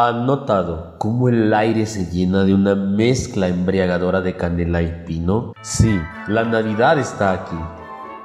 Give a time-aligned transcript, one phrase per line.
[0.00, 5.54] ¿Han notado cómo el aire se llena de una mezcla embriagadora de canela y pino?
[5.60, 7.58] Sí, la Navidad está aquí,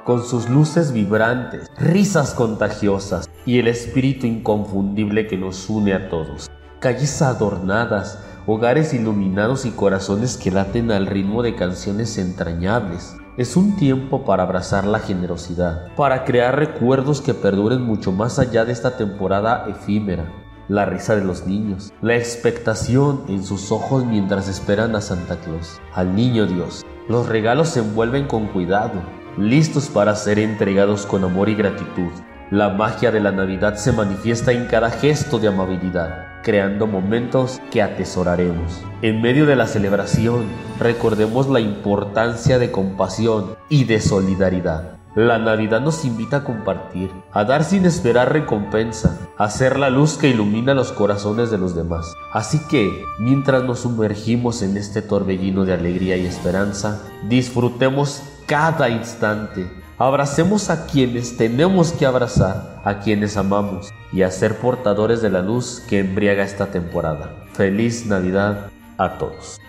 [0.04, 6.48] con sus luces vibrantes, risas contagiosas y el espíritu inconfundible que nos une a todos.
[6.78, 13.16] Calles adornadas, hogares iluminados y corazones que laten al ritmo de canciones entrañables.
[13.36, 18.64] Es un tiempo para abrazar la generosidad, para crear recuerdos que perduren mucho más allá
[18.64, 20.43] de esta temporada efímera.
[20.68, 25.78] La risa de los niños, la expectación en sus ojos mientras esperan a Santa Claus,
[25.92, 26.86] al niño Dios.
[27.06, 29.02] Los regalos se envuelven con cuidado,
[29.36, 32.10] listos para ser entregados con amor y gratitud.
[32.50, 37.82] La magia de la Navidad se manifiesta en cada gesto de amabilidad, creando momentos que
[37.82, 38.82] atesoraremos.
[39.02, 40.46] En medio de la celebración,
[40.80, 44.93] recordemos la importancia de compasión y de solidaridad.
[45.14, 50.18] La Navidad nos invita a compartir, a dar sin esperar recompensa, a ser la luz
[50.18, 52.12] que ilumina los corazones de los demás.
[52.32, 59.70] Así que, mientras nos sumergimos en este torbellino de alegría y esperanza, disfrutemos cada instante.
[59.98, 65.42] Abracemos a quienes tenemos que abrazar, a quienes amamos, y a ser portadores de la
[65.42, 67.30] luz que embriaga esta temporada.
[67.52, 69.60] Feliz Navidad a todos.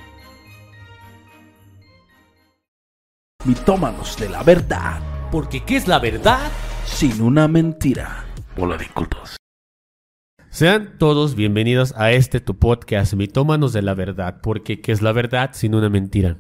[3.45, 5.00] Mitómanos de la verdad,
[5.36, 6.50] Porque ¿qué es la verdad?
[6.86, 8.23] sin una mentira.
[8.55, 9.36] Bola de incultos.
[10.50, 15.11] Sean todos bienvenidos a este tu podcast, Mitómanos de la Verdad, porque ¿qué es la
[15.11, 16.38] verdad sin una mentira?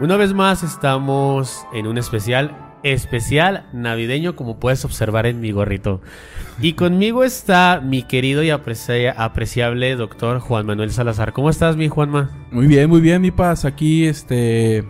[0.00, 6.00] Una vez más estamos en un especial, especial navideño, como puedes observar en mi gorrito.
[6.62, 11.34] Y conmigo está mi querido y aprecia- apreciable doctor Juan Manuel Salazar.
[11.34, 12.30] ¿Cómo estás, mi Juanma?
[12.50, 13.66] Muy bien, muy bien, mi paz.
[13.66, 14.82] Aquí, este,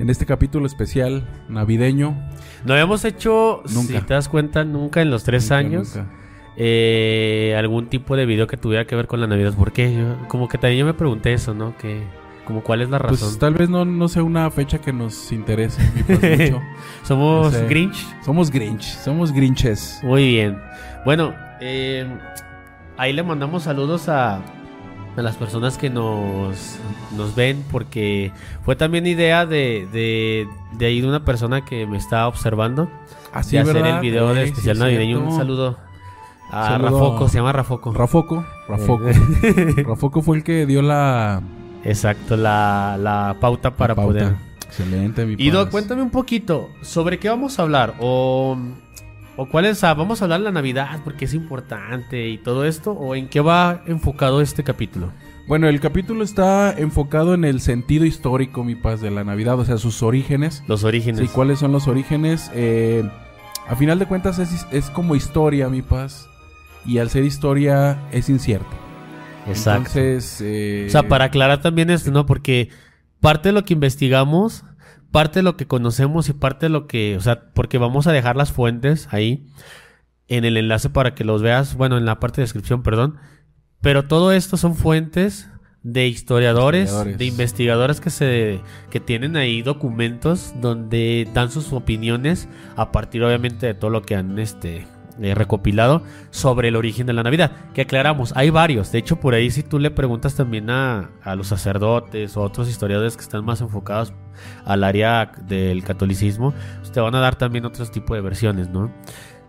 [0.00, 2.16] en este capítulo especial navideño.
[2.64, 3.92] No habíamos hecho, Nunca.
[4.00, 6.10] si te das cuenta, nunca en los tres Nunca, años nunca.
[6.56, 9.54] eh, algún tipo de video que tuviera que ver con la Navidad.
[9.54, 9.94] ¿Por qué?
[9.94, 11.76] Yo- como que también yo me pregunté eso, ¿no?
[11.78, 12.02] Que,
[12.44, 13.18] como cuál es la razón.
[13.28, 16.60] Pues tal vez no, no sea una fecha que nos interese mucho.
[17.04, 17.66] Somos no sé.
[17.66, 18.06] Grinch.
[18.24, 20.00] Somos Grinch, somos Grinches.
[20.02, 20.58] Muy bien.
[21.04, 22.06] Bueno, eh,
[22.96, 24.40] ahí le mandamos saludos a,
[25.16, 26.78] a las personas que nos,
[27.16, 28.32] nos ven porque
[28.64, 32.88] fue también idea de, de, de ahí de una persona que me está observando
[33.32, 33.96] Así, de hacer ¿verdad?
[33.96, 35.16] el video de Ey, sí, especial navideño.
[35.18, 35.30] cierto.
[35.34, 35.78] Un saludo
[36.50, 36.90] a Saludo.
[36.90, 37.92] Rafoco, se llama Rafoco.
[37.92, 39.04] Rafoco, Rafoco.
[39.86, 41.42] Rafoco fue el que dio la,
[41.84, 44.18] Exacto, la, la pauta para la pauta.
[44.20, 44.50] poder...
[44.66, 48.56] Excelente, mi Y Doc, cuéntame un poquito sobre qué vamos a hablar o,
[49.40, 52.66] o cuál es, ah, vamos a hablar de la Navidad porque es importante y todo
[52.66, 55.14] esto o en qué va enfocado este capítulo.
[55.48, 59.64] Bueno, el capítulo está enfocado en el sentido histórico, mi paz, de la Navidad, o
[59.64, 60.62] sea, sus orígenes.
[60.68, 61.22] Los orígenes.
[61.22, 62.50] Sí, cuáles son los orígenes.
[62.54, 63.02] Eh,
[63.66, 66.28] a final de cuentas es, es como historia, mi paz.
[66.84, 68.76] Y al ser historia es incierto.
[69.46, 69.98] Exacto.
[69.98, 72.26] Entonces, eh, o sea, para aclarar también esto, ¿no?
[72.26, 72.68] Porque
[73.20, 74.64] parte de lo que investigamos,
[75.10, 78.12] parte de lo que conocemos y parte de lo que, o sea, porque vamos a
[78.12, 79.46] dejar las fuentes ahí
[80.28, 83.16] en el enlace para que los veas, bueno, en la parte de descripción, perdón.
[83.80, 85.48] Pero todo esto son fuentes
[85.82, 87.18] de historiadores, Historiadores.
[87.18, 88.60] de investigadores que se
[88.90, 94.14] que tienen ahí documentos donde dan sus opiniones a partir obviamente de todo lo que
[94.14, 94.86] han este
[95.20, 97.52] eh, recopilado sobre el origen de la Navidad.
[97.74, 98.92] Que aclaramos, hay varios.
[98.92, 102.68] De hecho, por ahí si tú le preguntas también a, a los sacerdotes o otros
[102.68, 104.12] historiadores que están más enfocados
[104.64, 108.90] al área del catolicismo, pues te van a dar también otros tipos de versiones, ¿no?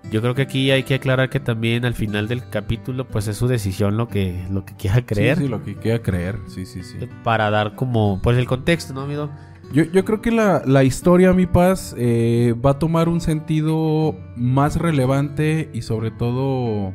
[0.09, 3.37] Yo creo que aquí hay que aclarar que también al final del capítulo, pues es
[3.37, 5.37] su decisión lo que, lo que quiera sí, creer.
[5.37, 6.39] Sí, lo que quiera creer.
[6.47, 6.97] Sí, sí, sí.
[7.23, 9.29] Para dar como, pues el contexto, ¿no, amigo?
[9.73, 14.15] Yo, yo creo que la, la historia, mi paz, eh, va a tomar un sentido
[14.35, 16.93] más relevante y sobre todo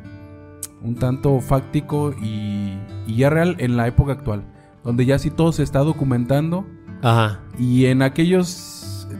[0.82, 4.44] un tanto fáctico y, y ya real en la época actual.
[4.84, 6.66] Donde ya sí todo se está documentando
[7.02, 7.40] Ajá.
[7.58, 8.46] y en aquellos,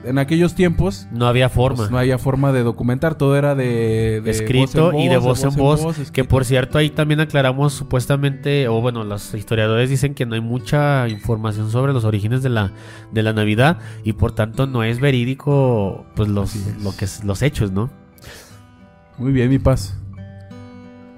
[0.05, 1.77] en aquellos tiempos No había forma.
[1.79, 5.43] Pues no había forma de documentar, todo era de, de escrito voz y de voz
[5.45, 10.27] en voz, que por cierto ahí también aclaramos supuestamente, o bueno, los historiadores dicen que
[10.27, 12.73] no hay mucha información sobre los orígenes de la,
[13.13, 17.73] de la Navidad y por tanto no es verídico pues los, lo que los hechos,
[17.73, 17.91] ¿no?
[19.19, 19.97] Muy bien, mi paz.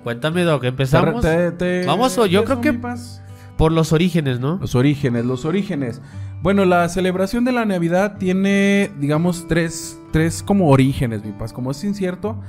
[0.04, 3.22] Cuéntame, Doc, empezamos Te- te- Vamos, o yo creo que- mi paz.
[3.58, 4.56] Por los orígenes, ¿no?
[4.60, 6.00] Los orígenes, los orígenes.
[6.42, 11.52] Bueno, la celebración de la Navidad tiene, digamos, tres, tres como orígenes, mi paz.
[11.52, 12.40] Como es incierto,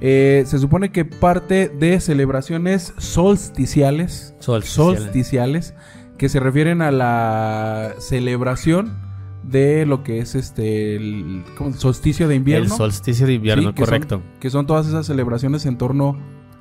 [0.00, 5.00] eh, se supone que parte de celebraciones solsticiales, Solsticiales.
[5.02, 5.74] solsticiales,
[6.18, 8.96] que se refieren a la celebración
[9.42, 11.44] de lo que es este el
[11.76, 12.66] solsticio de invierno.
[12.66, 14.22] El solsticio de invierno, Sí, que son- correcto.
[14.40, 16.16] que son todas esas celebraciones en torno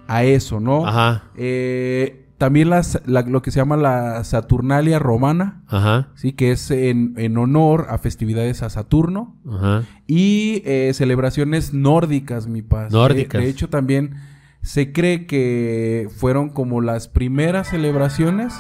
[0.08, 0.86] a eso, ¿no?
[0.86, 6.34] Ajá, Eh, también las- la- lo que se llama la Saturnalia romana, ajá, ¿sí?
[6.34, 9.38] Que es en, en honor a festividades a Saturno.
[9.50, 9.84] ajá.
[10.08, 12.92] Y eh, celebraciones nórdicas, mi paz.
[12.92, 13.42] De- Nórdicas.
[13.42, 14.16] De, hecho, también
[14.62, 18.54] se cree que fueron como las primeras celebraciones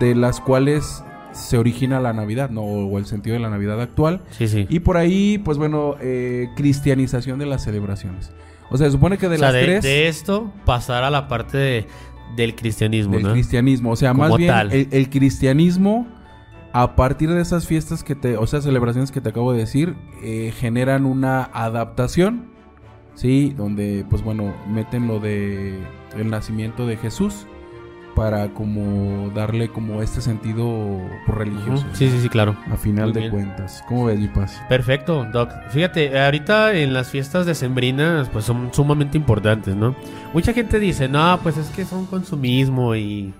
[0.00, 2.62] de las cuales se origina la Navidad, ¿no?
[2.62, 4.22] O el sentido de la Navidad actual.
[4.30, 4.66] Sí, sí.
[4.68, 8.32] Y por ahí, pues bueno, eh, cristianización de las celebraciones.
[8.68, 9.82] O sea, se supone que de o sea, las de, tres...
[9.84, 11.86] de esto pasar a la parte de-
[12.34, 13.32] del cristianismo, del ¿no?
[13.32, 13.90] cristianismo.
[13.92, 14.72] O sea, Como más bien tal.
[14.72, 16.06] el, el cristianismo,
[16.72, 19.94] a partir de esas fiestas que te, o sea, celebraciones que te acabo de decir,
[20.22, 22.50] eh, generan una adaptación,
[23.14, 23.54] ¿sí?
[23.56, 25.78] Donde, pues bueno, meten lo de
[26.16, 27.46] el nacimiento de Jesús
[28.16, 30.98] para como darle como este sentido
[31.28, 31.86] religioso.
[31.92, 32.56] Sí, sí, sí, claro.
[32.72, 33.30] A final Muy de bien.
[33.30, 33.84] cuentas.
[33.86, 34.58] ¿Cómo ves, mi paz?
[34.70, 35.52] Perfecto, Doc.
[35.68, 39.94] Fíjate, ahorita en las fiestas decembrinas, pues son sumamente importantes, ¿no?
[40.32, 43.34] Mucha gente dice, no, pues es que son consumismo y,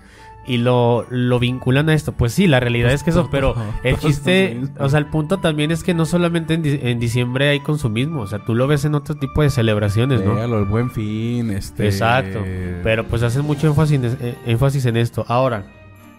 [0.48, 2.12] y lo, lo vinculan a esto.
[2.12, 4.76] Pues sí, la realidad es que eso, pero el chiste, consumismo.
[4.84, 8.20] o sea, el punto también es que no solamente en, di- en diciembre hay consumismo,
[8.20, 10.43] o sea, tú lo ves en otro tipo de celebraciones, ¿no?
[10.43, 11.87] El buen fin, este...
[11.87, 12.43] Exacto.
[12.82, 15.25] Pero pues hacen mucho énfasis, en- eh, énfasis en esto.
[15.28, 15.64] Ahora,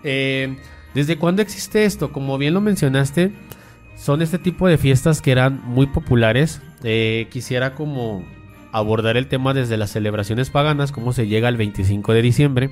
[0.04, 0.58] eh,
[0.94, 2.12] ¿desde cuándo existe esto?
[2.12, 3.32] Como bien lo mencionaste,
[3.96, 6.62] son este tipo de fiestas que eran muy populares.
[6.84, 8.24] Eh, quisiera como
[8.72, 12.70] abordar el tema desde las celebraciones paganas, cómo se llega al 25 de diciembre.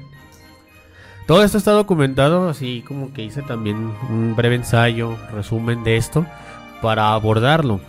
[1.27, 6.25] Todo esto está documentado, así como que hice también un breve ensayo, resumen de esto,
[6.81, 7.79] para abordarlo.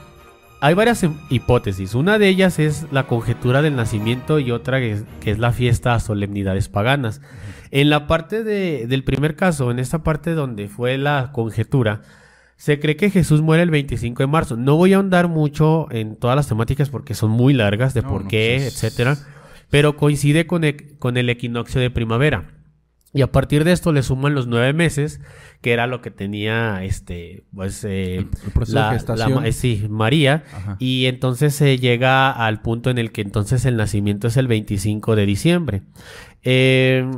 [0.63, 1.95] Hay varias hipótesis.
[1.95, 5.53] Una de ellas es la conjetura del nacimiento y otra que es, que es la
[5.53, 7.21] fiesta a solemnidades paganas.
[7.71, 12.01] En la parte de- del primer caso, en esta parte donde fue la conjetura,
[12.57, 14.57] se cree que Jesús muere el 25 de marzo.
[14.57, 18.09] No voy a ahondar mucho en todas las temáticas porque son muy largas de No,
[18.09, 19.19] por no, qué, pues etcétera.
[19.69, 22.53] Pero coincide con el, con el equinoccio de primavera.
[23.17, 25.21] Y a partir de esto le suman los nueve meses,
[25.63, 28.29] que era lo que tenía este, pues, eh, El-
[29.43, 30.45] el eh, sí, María.
[30.55, 30.77] Ajá.
[30.79, 35.17] Y entonces se llega al punto en el que entonces el nacimiento es el 25
[35.17, 35.83] de diciembre.
[36.43, 37.11] Eh,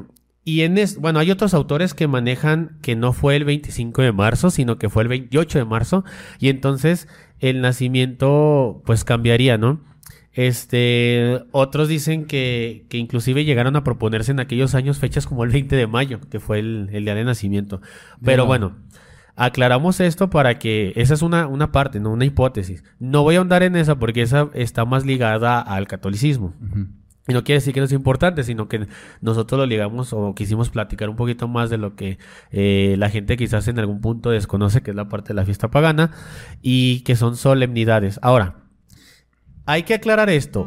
[0.44, 4.12] y en es, bueno, hay otros autores que manejan que no fue el 25 de
[4.12, 6.04] marzo, sino que fue el 28 de marzo.
[6.38, 7.06] Y entonces
[7.38, 9.80] el nacimiento pues cambiaría, ¿no?
[10.38, 15.50] Este, otros dicen que, que inclusive llegaron a proponerse en aquellos años fechas como el
[15.50, 17.80] 20 de mayo, que fue el, el día de nacimiento.
[18.22, 18.76] Pero bueno,
[19.34, 22.84] aclaramos esto para que esa es una, una parte, no una hipótesis.
[23.00, 26.54] No voy a ahondar en esa porque esa está más ligada al catolicismo.
[27.26, 28.86] Y no quiere decir que no es importante, sino que
[29.20, 32.18] nosotros lo ligamos o quisimos platicar un poquito más de lo que
[32.52, 35.68] eh, la gente quizás en algún punto desconoce, que es la parte de la fiesta
[35.68, 36.12] pagana,
[36.62, 38.20] y que son solemnidades.
[38.22, 38.67] Ahora,
[39.68, 40.66] hay que aclarar esto.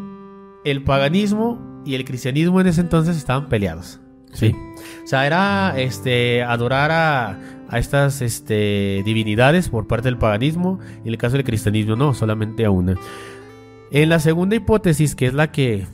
[0.63, 3.99] El paganismo y el cristianismo en ese entonces estaban peleados.
[4.31, 4.55] Sí.
[5.03, 10.79] O sea, era este adorar a, a estas este, divinidades por parte del paganismo.
[11.03, 12.95] Y en el caso del cristianismo, no, solamente a una.
[13.91, 15.87] En la segunda hipótesis, que es la que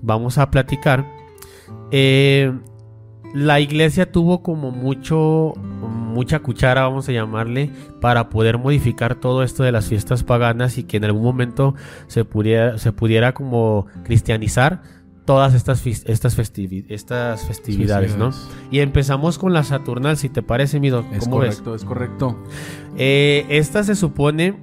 [0.00, 1.06] vamos a platicar,
[1.90, 2.50] eh,
[3.34, 5.52] la iglesia tuvo como mucho,
[6.14, 7.70] mucha cuchara, vamos a llamarle,
[8.00, 11.74] para poder modificar todo esto de las fiestas paganas y que en algún momento
[12.06, 14.82] se pudiera, se pudiera como cristianizar
[15.26, 18.30] todas estas, estas, festivi- estas festividades, ¿no?
[18.70, 21.56] Y empezamos con la Saturnal, si te parece, mi doc, Es ¿cómo ves?
[21.56, 22.38] correcto, es correcto.
[22.96, 24.54] Eh, esta se supone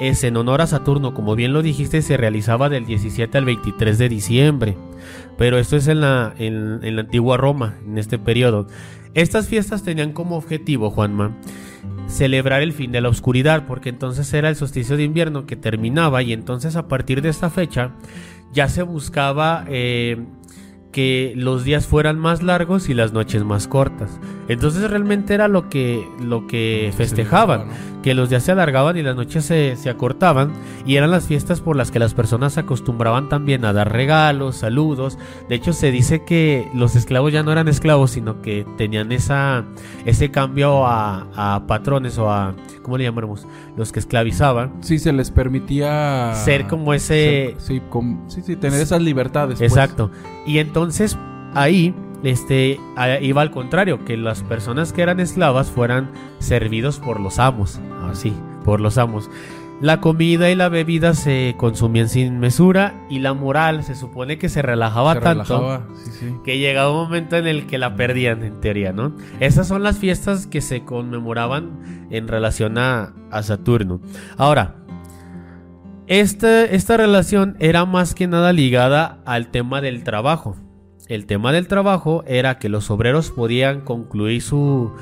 [0.00, 3.98] es en honor a Saturno, como bien lo dijiste, se realizaba del 17 al 23
[3.98, 4.76] de diciembre.
[5.36, 8.66] Pero esto es en la, en, en la antigua Roma, en este periodo.
[9.14, 11.36] Estas fiestas tenían como objetivo, Juanma,
[12.06, 16.22] celebrar el fin de la oscuridad, porque entonces era el solsticio de invierno que terminaba
[16.22, 17.92] y entonces a partir de esta fecha
[18.52, 20.24] ya se buscaba eh,
[20.92, 24.18] que los días fueran más largos y las noches más cortas.
[24.48, 27.68] Entonces realmente era lo que, lo que festejaban.
[28.02, 30.52] Que los días se alargaban y las noches se, se acortaban
[30.86, 34.56] y eran las fiestas por las que las personas se acostumbraban también a dar regalos,
[34.56, 35.18] saludos.
[35.48, 39.64] De hecho se dice que los esclavos ya no eran esclavos, sino que tenían esa,
[40.06, 43.46] ese cambio a, a patrones o a, ¿cómo le llamamos?
[43.76, 44.72] Los que esclavizaban.
[44.80, 46.32] Sí, se les permitía...
[46.34, 49.58] Ser como ese- ser- sí, com- sí, sí, tener esas libertades.
[49.58, 49.72] pues.
[49.72, 50.10] Exacto.
[50.46, 51.18] Y entonces
[51.54, 52.80] ahí este
[53.20, 58.32] iba al contrario, que las personas que eran esclavas fueran servidos por los amos, así,
[58.64, 59.30] por los amos.
[59.80, 64.48] La comida y la bebida se consumían sin mesura y la moral se supone que
[64.48, 66.34] se relajaba Se tanto relajaba, sí, sí.
[66.44, 69.14] que llegaba un momento en el que la perdían en teoría, ¿no?
[69.38, 74.00] Esas son las fiestas que se conmemoraban en relación a, a Saturno.
[74.36, 74.78] Ahora,
[76.08, 80.56] esta, esta relación era más que nada ligada al tema del trabajo.
[81.08, 84.92] El tema del trabajo era que los obreros podían concluir su,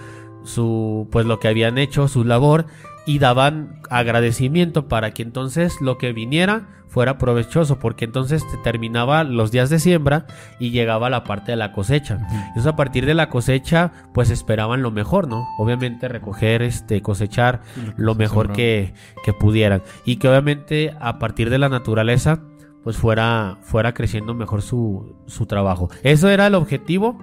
[0.45, 2.67] su pues lo que habían hecho, su labor
[3.07, 9.23] y daban agradecimiento para que entonces lo que viniera fuera provechoso, porque entonces te terminaba
[9.23, 10.27] los días de siembra
[10.59, 12.27] y llegaba la parte de la cosecha.
[12.31, 15.47] Entonces a partir de la cosecha, pues esperaban lo mejor, ¿no?
[15.59, 17.61] Obviamente recoger, este, cosechar
[17.97, 18.95] lo mejor que,
[19.25, 19.83] que pudieran.
[20.07, 22.41] Y que obviamente a partir de la naturaleza,
[22.87, 25.91] pues fuera, fuera creciendo mejor su, su trabajo.
[26.05, 27.19] Eso era el objetivo.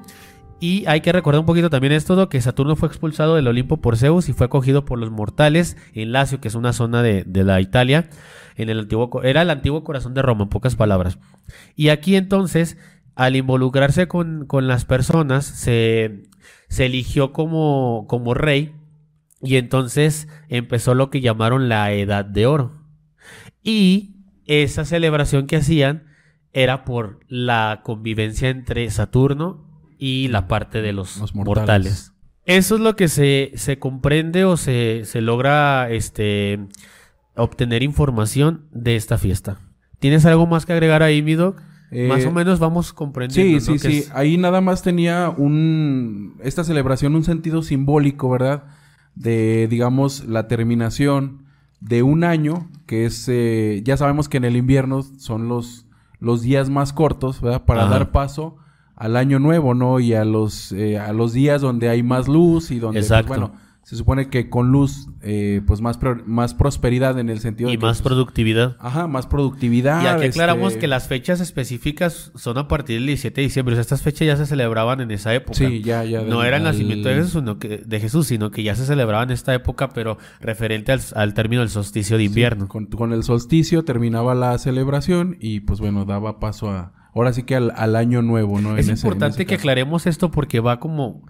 [0.60, 3.96] Y hay que recordar un poquito también esto, que Saturno fue expulsado del Olimpo por
[3.96, 7.46] Zeus y fue acogido por los mortales en Lacio, que es una zona de, de
[7.46, 8.10] la Italia,
[8.58, 11.18] en el antiguo, era el antiguo corazón de Roma, en pocas palabras.
[11.78, 12.78] Y aquí entonces,
[13.16, 16.24] al involucrarse con, con las personas, se,
[16.68, 18.76] se eligió como, como rey
[19.42, 22.84] y entonces empezó lo que llamaron la Edad de Oro.
[23.64, 24.13] Y
[24.46, 26.04] esa celebración que hacían
[26.54, 29.66] era por la convivencia entre Saturno
[29.98, 31.60] y la parte de los, Los mortales.
[31.66, 32.10] mortales.
[32.46, 36.60] Eso es lo que se, se comprende o se, se logra este,
[37.36, 39.60] obtener información de esta fiesta.
[40.00, 41.62] ¿Tienes algo más que agregar ahí, mi doc?
[41.92, 43.60] Eh, más o menos vamos comprendiendo.
[43.62, 43.78] Sí, ¿no?
[43.78, 43.98] sí, Que sí.
[44.00, 48.64] es- Ahí nada más tenía un esta celebración un sentido simbólico, ¿verdad?
[49.16, 51.43] De digamos la terminación
[51.84, 55.86] de un año, que es eh, ya sabemos que en el invierno son los
[56.20, 57.66] los días más cortos, ¿verdad?
[57.66, 57.92] Para Ajá.
[57.92, 58.56] dar paso
[58.96, 60.00] al año nuevo, ¿no?
[60.00, 63.28] Y a los eh, a los días donde hay más luz y donde pues, Exacto.
[63.28, 67.70] bueno, se supone que con luz eh, pues más pro- más prosperidad en el sentido
[67.70, 68.78] y de que, más pues, productividad.
[68.80, 70.02] Ajá, más productividad.
[70.04, 73.74] Y aquí aclaramos este, que las fechas específicas son a partir del 17 de diciembre.
[73.74, 75.58] O sea, estas fechas ya se celebraban en esa época.
[75.58, 76.22] Sí, ya, ya.
[76.22, 79.24] No era el nacimiento de Jesús, sino que, de Jesús, sino que ya se celebraba
[79.24, 82.68] en esta época, pero referente al, al término del solsticio de invierno.
[82.68, 86.94] Con, con el solsticio terminaba la celebración y pues bueno, daba paso a...
[87.16, 88.76] Ahora sí que al, al año nuevo, ¿no?
[88.76, 91.22] es En ese- en importante ese que aclaremos esto porque va como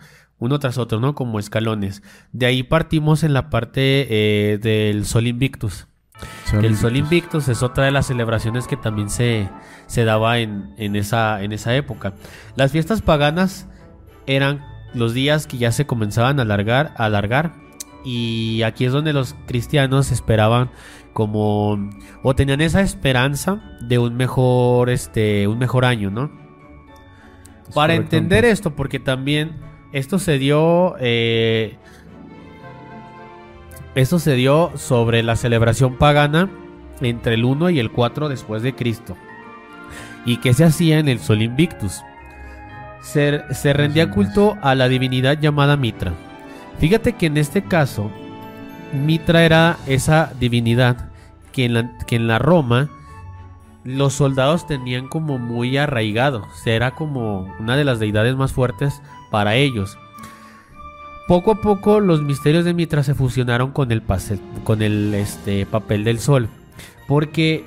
[0.43, 1.15] uno tras otro, ¿no?
[1.15, 2.03] Como escalones.
[2.31, 5.87] De ahí partimos en la parte eh, del Sol Invictus.
[6.45, 7.47] Sol el Sol Invictus.
[7.47, 9.49] Es otra de las celebraciones que también se,
[9.87, 12.13] se daba en, en esa, en esa época.
[12.55, 13.67] Las fiestas paganas
[14.27, 17.53] eran los días que ya se comenzaban a alargar, a alargar
[18.03, 20.69] y aquí es donde los cristianos esperaban
[21.13, 21.89] como
[22.21, 26.31] o tenían esa esperanza de un mejor este un mejor año, ¿no?
[27.67, 29.55] Es Para entender esto, porque también
[29.93, 31.77] esto se dio eh,
[33.95, 36.49] esto se dio sobre la celebración pagana
[36.99, 39.15] entre el 1 y el 4 después de Cristo.
[40.25, 42.01] ¿Y que se hacía en el Sol Invictus?
[43.01, 46.13] Se, se rendía culto a la divinidad llamada Mitra.
[46.79, 48.09] Fíjate que en este caso,
[48.93, 51.11] Mitra era esa divinidad
[51.51, 52.89] que en la, que en la Roma
[53.83, 56.47] los soldados tenían como muy arraigado.
[56.65, 59.01] Era como una de las deidades más fuertes
[59.33, 59.97] para ellos.
[61.27, 66.49] Poco a poco los misterios de Mitra se fusionaron con el, este, papel del sol.
[67.07, 67.65] Porque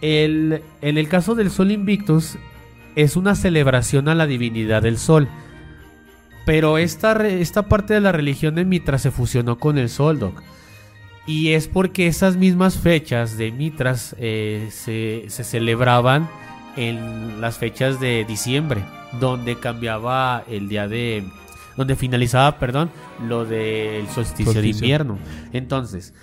[0.00, 2.38] el- en el caso del Sol Invictus
[2.96, 5.28] es una celebración a la divinidad del sol.
[6.46, 10.32] Pero esta, esta parte de la religión de Mitra se fusionó con el Sol.
[11.26, 16.30] Y es porque esas mismas fechas de Mitras eh, se celebraban
[16.76, 18.82] en las fechas de diciembre,
[19.20, 21.24] donde cambiaba el día de...
[21.76, 22.90] donde finalizaba, perdón,
[23.26, 25.18] lo del solsticio, de invierno.
[25.52, 26.14] Entonces,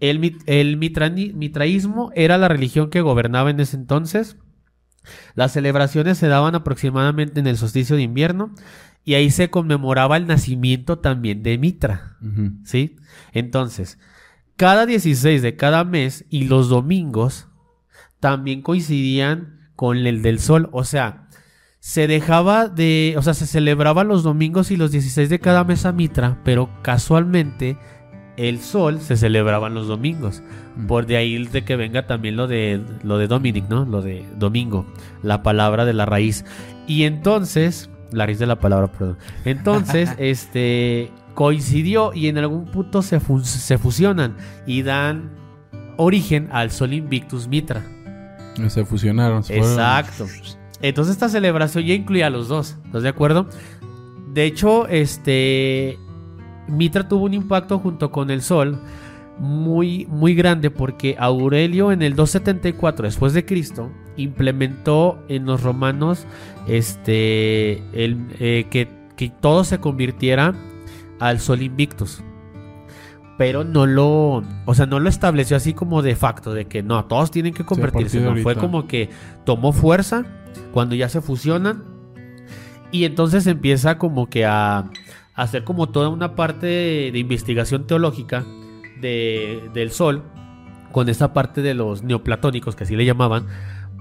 [0.00, 4.36] el, el mitraísmo era la religión que gobernaba en ese entonces.
[5.34, 8.54] Las celebraciones se daban aproximadamente en el solsticio de invierno
[9.04, 12.18] y ahí se conmemoraba el nacimiento también de Mitra.
[12.64, 12.96] ¿Sí?
[13.32, 13.98] Entonces,
[14.56, 17.48] cada 16 de cada mes y los domingos
[18.20, 20.68] también coincidían con el del sol.
[20.72, 21.29] O sea,
[21.80, 23.14] se dejaba de.
[23.16, 26.68] O sea, se celebraba los domingos y los 16 de cada mes a Mitra, pero
[26.82, 27.76] casualmente
[28.36, 30.42] el sol se celebraban los domingos.
[30.86, 33.84] Por de ahí de que venga también lo de lo de Dominic, ¿no?
[33.84, 34.86] Lo de domingo,
[35.22, 36.44] la palabra de la raíz.
[36.86, 39.18] Y entonces, la raíz de la palabra, perdón.
[39.44, 45.30] Entonces, este coincidió y en algún punto se, se fusionan y dan
[45.96, 47.82] origen al Sol Invictus Mitra.
[48.68, 49.42] Se fusionaron.
[49.42, 50.26] se fueron- Exacto.
[50.82, 53.46] Entonces esta celebración ya incluía a los dos, ¿estás de acuerdo?
[54.32, 55.98] De hecho, este
[56.68, 58.78] Mitra tuvo un impacto junto con el Sol
[59.38, 66.26] muy muy grande porque Aurelio en el 274 después de Cristo implementó en los romanos
[66.68, 70.54] este el, eh, que, que todo se convirtiera
[71.18, 72.22] al Sol Invictus.
[73.38, 77.02] Pero no lo, o sea, no lo estableció así como de facto, de que no,
[77.06, 78.20] todos tienen que convertirse.
[78.20, 79.08] no, fue como que
[79.46, 80.26] tomó fuerza
[80.72, 81.84] cuando ya se fusionan
[82.92, 84.88] Y entonces empieza como que a, a
[85.34, 88.44] hacer como toda una parte de, de investigación teológica
[89.00, 90.22] de- del sol,
[90.92, 93.46] con esta parte de los neoplatónicos, que así le llamaban,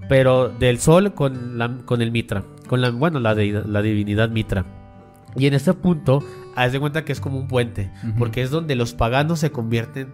[0.09, 4.65] pero del sol con, la, con el Mitra, con la, bueno, la, divinidad Mitra.
[5.35, 6.23] Y en este punto,
[6.55, 10.11] haz de cuenta que es como un puente, porque es donde los paganos se convierten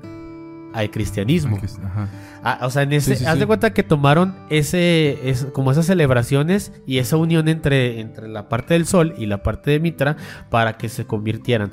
[0.75, 1.59] al cristianismo.
[1.83, 2.09] Ajá.
[2.43, 5.71] Ah, o sea, en ese, Sí, sí, haz de cuenta que tomaron ese, es, como
[5.71, 9.79] esas celebraciones y esa unión entre, entre la parte del sol y la parte de
[9.79, 10.17] Mitra
[10.49, 11.71] para que se convirtieran.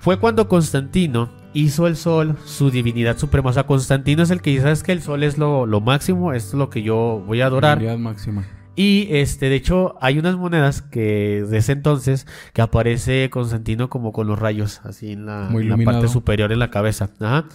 [0.00, 3.50] Fue cuando Constantino hizo el sol su divinidad suprema.
[3.50, 6.32] O sea, Constantino es el que dice, ¿sabes que El sol es lo, lo máximo,
[6.32, 7.78] esto es lo que yo voy a adorar.
[7.78, 8.44] Divinidad máxima.
[8.76, 14.12] Y este, de hecho, hay unas monedas que de ese entonces que aparece Constantino como
[14.12, 17.08] con los rayos, así en la, en la parte superior en la cabeza.
[17.18, 17.46] Ajá.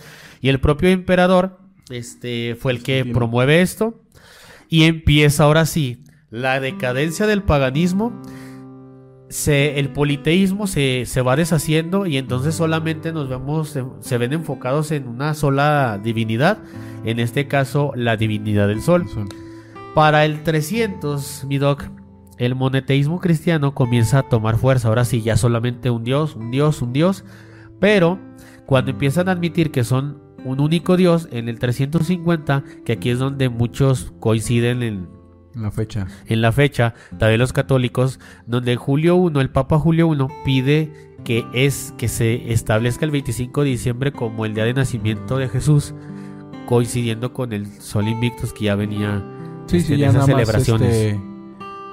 [0.42, 4.02] Y el propio emperador, este, fue el que promueve esto.
[4.68, 8.12] Y empieza ahora sí la decadencia del paganismo.
[9.30, 14.34] Se, el politeísmo se, se va deshaciendo y entonces solamente nos vemos, se, se ven
[14.34, 16.58] enfocados en una sola divinidad,
[17.06, 19.08] en este caso la divinidad del sol.
[19.08, 19.30] Sol.
[19.94, 21.84] Para el 300, mi doc,
[22.38, 24.88] el monoteísmo cristiano comienza a tomar fuerza.
[24.88, 27.26] Ahora sí, ya solamente un dios, un dios, un dios.
[27.80, 28.20] Pero
[28.66, 33.20] cuando empiezan a admitir que son un único dios, en el 350, que aquí es
[33.20, 35.08] donde muchos coinciden en,
[35.54, 36.08] La fecha.
[36.28, 40.92] en la fecha, también los católicos, donde Julio I, el Papa Julio I, pide
[41.24, 45.48] que es que se establezca el 25 de diciembre como el día de nacimiento de
[45.50, 45.94] Jesús,
[46.68, 49.24] coincidiendo con el Sol Invictus que ya venía
[49.68, 50.96] Sí, este, sí, en ya esas nada más celebraciones.
[50.96, 51.22] este,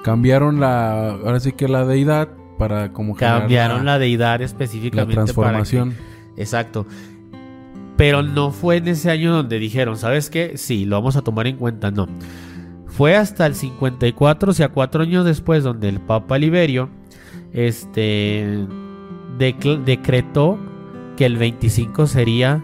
[0.05, 2.29] cambiaron la, ahora sí que la deidad
[2.59, 5.91] para como Cambiaron la, deidad la específicamente transformación.
[5.91, 6.87] para que- exacto.
[7.99, 10.57] Pero no fue en ese año donde dijeron, ¿sabes qué?
[10.57, 11.91] Sí, lo vamos a tomar en cuenta.
[11.91, 12.07] No.
[12.87, 16.91] Fue hasta el 54, o sea, cuatro años después, donde el Papa Liberio
[17.53, 18.67] este,
[19.37, 20.59] decretó
[21.17, 22.63] que el 25 sería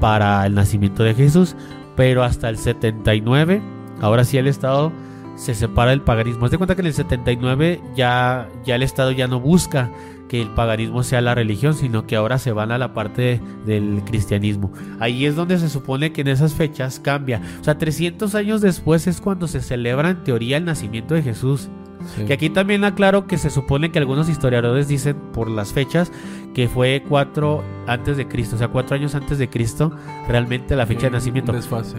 [0.00, 1.54] para el nacimiento de Jesús,
[1.94, 3.62] pero hasta el 79,
[4.00, 4.90] ahora sí el Estado
[5.36, 6.46] se separa del paganismo.
[6.46, 9.88] Haz de cuenta que en el 79 ya, ya el Estado ya no busca
[10.28, 14.02] que el paganismo sea la religión, sino que ahora se van a la parte del
[14.04, 14.72] cristianismo.
[15.00, 17.40] Ahí es donde se supone que en esas fechas cambia.
[17.60, 21.68] O sea, 300 años después es cuando se celebra en teoría el nacimiento de Jesús.
[22.16, 22.24] Sí.
[22.26, 26.12] Que aquí también aclaro que se supone que algunos historiadores dicen por las fechas
[26.52, 29.90] que fue cuatro antes de Cristo, o sea, cuatro años antes de Cristo,
[30.28, 31.52] realmente la fecha de Un nacimiento.
[31.52, 31.96] desfase.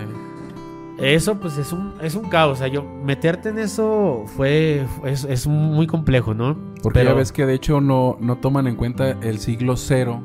[0.97, 5.25] Eso pues es un, es un caos, o sea, yo meterte en eso fue, es,
[5.25, 6.57] es muy complejo, ¿no?
[6.81, 10.23] Porque Pero- ya ves que de hecho no, no toman en cuenta el siglo cero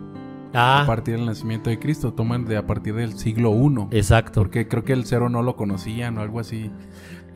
[0.52, 3.88] a Ah, partir del nacimiento de Cristo, toman de a partir del siglo uno.
[3.90, 4.40] exacto.
[4.42, 6.70] Porque creo que el cero no lo conocían o algo así.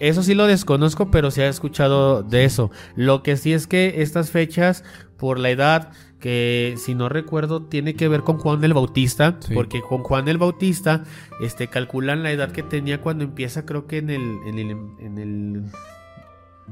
[0.01, 2.71] Eso sí lo desconozco, pero sí he escuchado de eso.
[2.97, 4.83] Lo que sí es que estas fechas,
[5.17, 5.91] por la edad,
[6.25, 9.53] que si no recuerdo, tiene que ver con Juan el Bautista, Sí.
[9.53, 11.03] porque con Juan el Bautista,
[11.43, 15.19] este, calculan la edad que tenía cuando empieza, creo que en el, en el, en
[15.19, 15.65] el,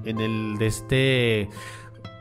[0.07, 1.51] en el de este,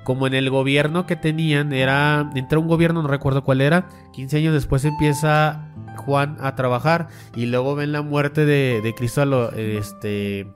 [0.03, 4.35] como en el gobierno que tenían, era, entra un gobierno, no recuerdo cuál era, 15
[4.39, 10.51] años después empieza Juan a trabajar y luego ven la muerte de, de Cristo este,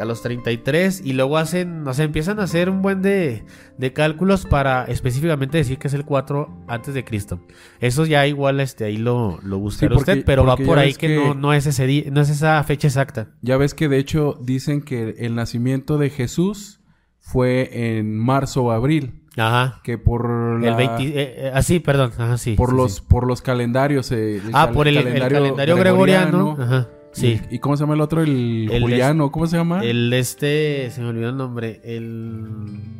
[0.00, 3.44] a los 33 y luego hacen, o sea, empiezan a hacer un buen de,
[3.78, 7.40] de cálculos para específicamente decir que es el 4 antes de Cristo.
[7.80, 10.94] Eso ya igual este, ahí lo, lo buscará Sí, porque- usted, pero va por ahí
[10.94, 13.28] que, que- no, no, es ese día- no es esa fecha exacta.
[13.42, 16.80] Ya ves que de hecho dicen que el nacimiento de Jesús
[17.20, 19.22] fue en marzo o abril.
[19.38, 19.80] Ajá.
[19.84, 22.10] Que por la- El 20, eh, eh, ah, sí, perdón.
[22.16, 22.54] Ajá, sí.
[22.54, 23.02] por sí, los sí.
[23.06, 24.10] por los calendarios.
[24.12, 26.56] eh, el Ah, cal- por el, el calendario, gregoriano.
[26.58, 26.88] Ajá.
[27.16, 27.40] Sí.
[27.50, 28.22] ¿Y, y cómo se llama el otro?
[28.22, 29.32] El, El Juliano.
[29.32, 29.82] ¿Cómo se llama?
[29.82, 31.80] El este, se me olvidó el nombre.
[31.82, 32.46] El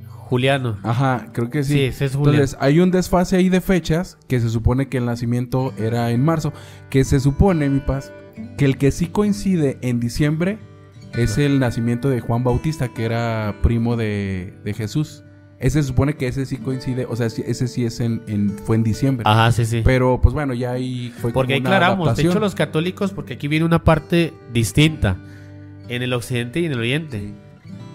[0.09, 0.79] Juliano.
[0.83, 1.75] Ajá, creo que sí.
[1.75, 2.39] Sí, ese es Juliano.
[2.39, 6.25] Entonces, hay un desfase ahí de fechas que se supone que el nacimiento era en
[6.25, 6.53] marzo.
[6.91, 8.13] Que se supone, mi paz,
[8.57, 10.59] que el que sí coincide en diciembre
[11.15, 15.25] es el nacimiento de Juan Bautista, que era primo de, de Jesús.
[15.59, 18.77] Ese se supone que ese sí coincide, o sea, ese sí es en, en- fue
[18.77, 19.25] en diciembre.
[19.27, 19.81] Ajá, sí, sí.
[19.85, 23.13] Pero, pues bueno, ya ahí fue Porque ahí como una aclaramos, de hecho los católicos,
[23.13, 25.17] porque aquí viene una parte distinta
[25.89, 27.33] en el occidente y en el oriente.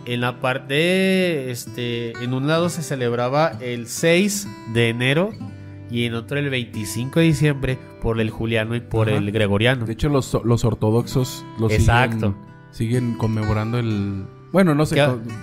[0.05, 5.31] En la parte, este, en un lado se celebraba el 6 de enero
[5.91, 9.17] y en otro el 25 de diciembre por el juliano y por Ajá.
[9.19, 9.85] el gregoriano.
[9.85, 12.33] De hecho, los, los ortodoxos los Exacto.
[12.71, 14.25] siguen, siguen conmemorando el...
[14.51, 14.95] Bueno, no sé,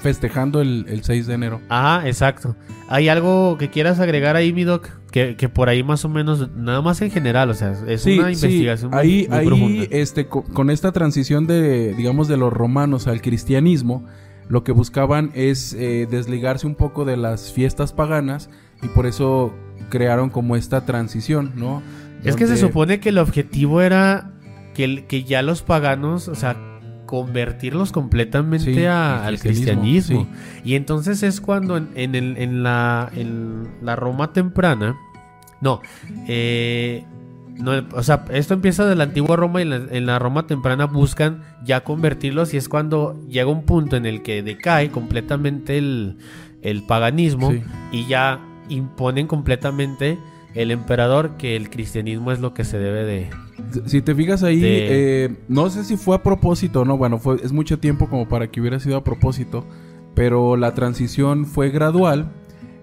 [0.03, 1.61] festejando el, el 6 de enero.
[1.69, 2.57] Ajá, exacto.
[2.89, 4.89] ¿Hay algo que quieras agregar ahí, mi doc?
[5.11, 8.31] Que, que por ahí más o menos, nada más en general, o sea, es una
[8.31, 9.85] investigación muy- ahí, muy, ahí, profunda.
[9.91, 14.05] este, co- con esta transición de, digamos, de los romanos al cristianismo,
[14.51, 18.51] lo que buscaban es eh, desligarse un poco de las fiestas paganas
[18.83, 19.55] y por eso
[19.89, 21.83] crearon como esta transición, ¿no?
[22.25, 24.33] Es que se supone que el objetivo era
[24.75, 26.57] que, el- que ya los paganos, o sea,
[27.09, 30.29] convertirlos completamente Sí, a- al cristianismo.
[30.63, 34.95] Y entonces es cuando en, en el- en la, en la Roma temprana,
[35.63, 35.81] no,
[36.29, 37.05] eh,
[37.57, 40.47] no, o sea, esto empieza de la antigua Roma y en la, en la Roma
[40.47, 45.79] temprana buscan ya convertirlos y es cuando llega un punto en el que decae completamente
[45.79, 46.19] el,
[46.63, 47.63] el paganismo Sí.
[47.91, 50.19] y ya imponen completamente
[50.55, 53.31] el emperador que el cristianismo es lo que se debe de...
[53.87, 57.19] Si te fijas ahí, De- eh, no sé si fue a propósito o no, bueno,
[57.19, 59.65] fue, es mucho tiempo como para que hubiera sido a propósito,
[60.15, 62.31] pero la transición fue gradual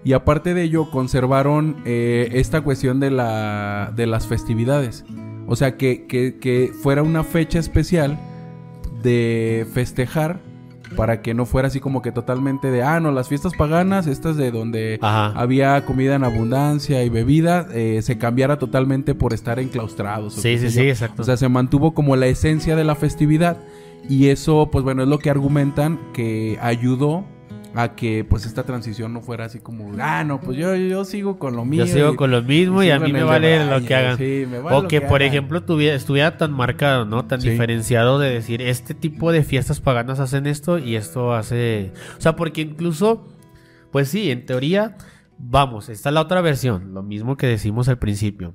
[0.04, 5.04] y aparte de ello conservaron eh, esta cuestión de, la, de las festividades.
[5.48, 8.18] O sea, que, que- que fuera una fecha especial
[9.02, 10.40] de festejar
[10.94, 14.36] para que no fuera así como que totalmente de, ah, no, las fiestas paganas, estas
[14.36, 15.32] de donde Ajá.
[15.38, 20.34] había comida en abundancia y bebida, eh, se cambiara totalmente por estar enclaustrados.
[20.34, 20.90] Sí, sí, sí, yo.
[20.90, 21.22] exacto.
[21.22, 23.58] O sea, se mantuvo como la esencia de la festividad
[24.08, 27.24] y eso, pues bueno, es lo que argumentan que ayudó
[27.78, 31.38] a que pues esta transición no fuera así como, ah, no, pues yo, yo sigo
[31.38, 31.84] con lo mío.
[31.84, 34.16] Yo sigo y- con lo mismo y, a mí me vale lo que hagan.
[34.16, 35.28] sí, me vale o que, por hagan.
[35.28, 37.26] ejemplo, tuviera, estuviera tan marcado, ¿no?
[37.26, 37.50] Tan Sí.
[37.50, 41.92] diferenciado de decir, este tipo de fiestas paganas hacen esto y esto hace...
[42.16, 43.28] O sea, porque incluso,
[43.92, 44.96] pues sí, en teoría,
[45.36, 48.54] vamos, esta es la otra versión, lo mismo que decimos al principio.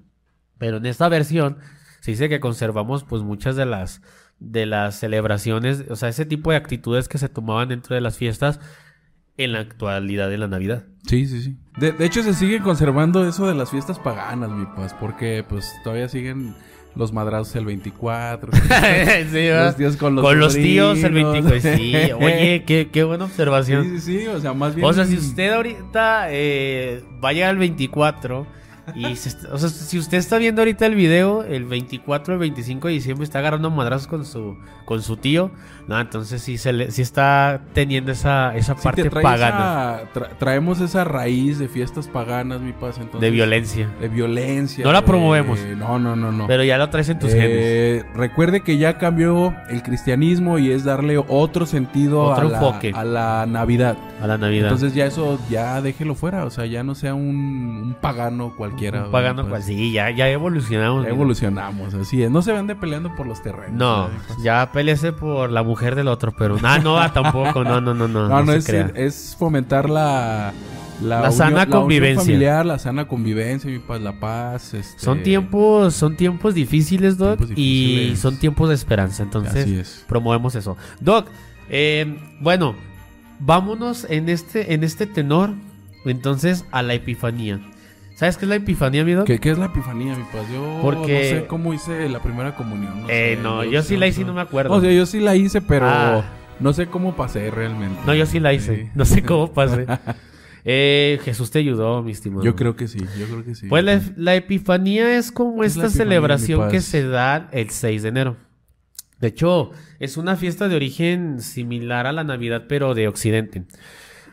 [0.57, 1.57] Pero en esta versión
[1.99, 4.01] se dice que conservamos pues muchas de las
[4.39, 8.17] de las celebraciones, o sea, ese tipo de actitudes que se tomaban dentro de las
[8.17, 8.59] fiestas
[9.43, 10.85] en la actualidad de la Navidad.
[11.07, 11.57] Sí, sí, sí.
[11.77, 15.71] De, de hecho, se sigue conservando eso de las fiestas paganas, mi paz, porque pues
[15.83, 16.55] todavía siguen
[16.95, 18.51] los madrazos el 24.
[19.31, 21.49] Sí, los tíos con los Con los tíos el sobrinos.
[21.49, 21.77] 25.
[21.77, 23.83] Sí, oye, qué, qué buena observación.
[23.83, 24.87] Sí, sí, sí, o sea, más bien...
[24.87, 28.45] O sea, si usted ahorita eh, vaya al 24
[28.95, 32.87] y se o sea, si usted está viendo ahorita el video, el 24, el 25
[32.87, 35.51] de diciembre está agarrando madrazos con su con su tío,
[35.87, 40.29] no, entonces sí se le, sí está teniendo esa esa Sí, parte pagana esa- tra-
[40.37, 43.21] traemos esa raíz de fiestas paganas, mi paz, entonces...
[43.21, 43.89] de violencia.
[44.01, 44.83] De violencia.
[44.83, 45.59] No la promovemos.
[45.77, 46.47] No, no, no, no.
[46.47, 47.49] Pero ya lo traes en tus genes.
[47.51, 52.99] Eh, recuerde que ya cambió el cristianismo y es darle otro sentido Otro a, la,
[52.99, 53.97] a la Navidad.
[54.21, 54.63] A la Navidad.
[54.65, 57.21] Entonces ya eso, ya déjelo fuera, o sea, ya no sea un,
[57.85, 58.80] un pagano cualquiera.
[58.89, 61.03] Un pagano pues, cual- Sí, ya, ya evolucionamos.
[61.03, 62.31] ya evolucionamos, así es.
[62.31, 63.73] No se ande peleando por los terrenos.
[63.73, 64.09] No,
[64.43, 68.07] ya peleese por la mujer del otro, pero ah, no, ah, tampoco, no, no, no,
[68.07, 68.27] no.
[68.43, 70.53] No, es, fomentar la...
[71.01, 72.23] La sana convivencia.
[72.23, 74.75] familiar, la sana convivencia, la paz.
[74.75, 79.23] este, Son tiempos, son tiempos difíciles, Doc, Tiempos y son tiempos de esperanza.
[79.23, 80.05] Entonces, es.
[80.07, 80.77] promovemos eso.
[80.99, 81.27] Doc,
[81.69, 82.75] eh, bueno,
[83.39, 85.51] vámonos en este, en este tenor,
[86.05, 87.59] entonces, a la epifanía.
[88.21, 89.25] ¿Sabes qué es la epifanía, mi Doc?
[89.25, 90.45] ¿Qué, qué es la epifanía, mi paz?
[90.53, 93.01] Yo Porque- no sé cómo hice la primera comunión.
[93.01, 94.71] No Eh, sé, no, yo sí la hice y no me acuerdo.
[94.75, 96.23] O sea, yo sí la hice, pero Ah.
[96.59, 97.99] no sé cómo pasé realmente.
[98.05, 98.75] No, yo sí la hice.
[98.83, 98.89] Sí.
[98.93, 99.87] No sé cómo pasé.
[100.63, 102.43] Eh, Jesús te ayudó, mi estimado.
[102.43, 103.65] Yo creo que sí, yo creo que sí.
[103.67, 108.03] Pues la, la epifanía es como ¿Qué es esta celebración que se da el 6
[108.03, 108.37] de enero.
[109.19, 113.63] De hecho, es una fiesta de origen similar a la Navidad, pero de Occidente.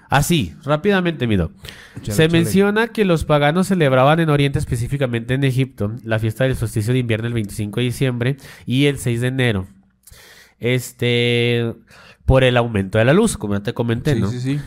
[0.09, 1.51] Así, rápidamente, Mido.
[2.03, 6.93] Se menciona que los paganos celebraban en Oriente, específicamente en Egipto, la fiesta del solsticio
[6.95, 9.67] de invierno el 25 de diciembre y el 6 de enero.
[10.61, 11.75] Este,
[12.25, 14.31] por el aumento de la luz, como ya te comenté, Sí, ¿no?
[14.31, 14.61] sí, sí.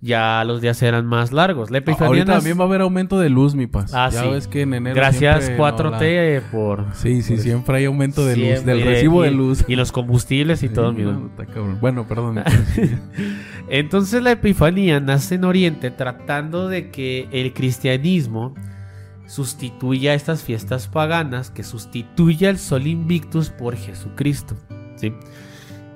[0.00, 1.70] Ya los días eran más largos.
[1.72, 3.92] Ahorita también va a haber aumento de luz, mi paz.
[3.92, 4.28] Ah, ya sí.
[4.28, 6.84] ves que en enero Gracias siempre, 4T no, por...
[6.94, 9.64] Sí, sí, por- siempre hay aumento de luz, del recibo y- de luz.
[9.66, 11.18] Y los combustibles y Sí, todo, mira.
[11.80, 12.44] Bueno, perdón.
[13.68, 18.54] Entonces la epifanía nace en Oriente tratando de que el cristianismo
[19.26, 24.56] sustituya estas fiestas paganas, que sustituya el sol invictus por Jesucristo.
[24.96, 25.12] ¿sí?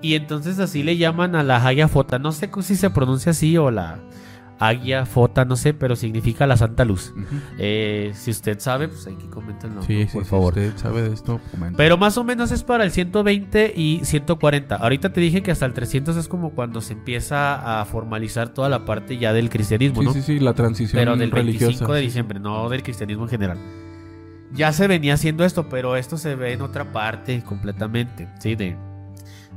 [0.03, 2.19] Y entonces así le llaman a la Hagia Fota.
[2.19, 4.01] No sé si se pronuncia así o la
[4.59, 7.13] Hagia Fota, no sé, pero significa la Santa Luz.
[7.59, 10.07] Eh, si usted sabe, pues coméntenlo, Sí, ¿no?
[10.09, 10.53] sí, por sí, favor.
[10.55, 11.77] usted sabe de esto, comenta.
[11.77, 14.77] Pero más o menos es para el 120 y 140.
[14.77, 18.69] Ahorita te dije que hasta el 300 es como cuando se empieza a formalizar toda
[18.69, 20.13] la parte ya del cristianismo, Sí, ¿no?
[20.13, 21.37] sí, sí, la transición Pero del 25
[21.69, 21.87] religiosa.
[21.87, 22.07] de sí, sí.
[22.07, 23.59] diciembre, no del cristianismo en general.
[24.53, 28.55] Ya se venía haciendo esto, pero esto se ve en otra parte completamente, ¿sí?
[28.55, 28.77] De,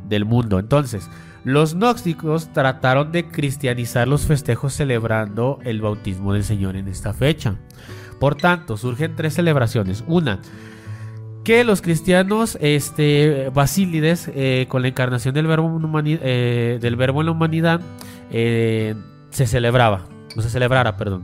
[0.07, 0.59] del mundo.
[0.59, 1.09] Entonces,
[1.43, 7.55] los gnósticos trataron de cristianizar los festejos celebrando el bautismo del Señor en esta fecha.
[8.19, 10.03] Por tanto, surgen tres celebraciones.
[10.07, 10.39] Una,
[11.43, 17.31] que los cristianos, este, Basílides, eh, con la encarnación del verbo, en humani- eh, la
[17.31, 17.81] humanidad,
[18.31, 18.95] eh,
[19.29, 21.23] se celebraba, no se celebrara, perdón.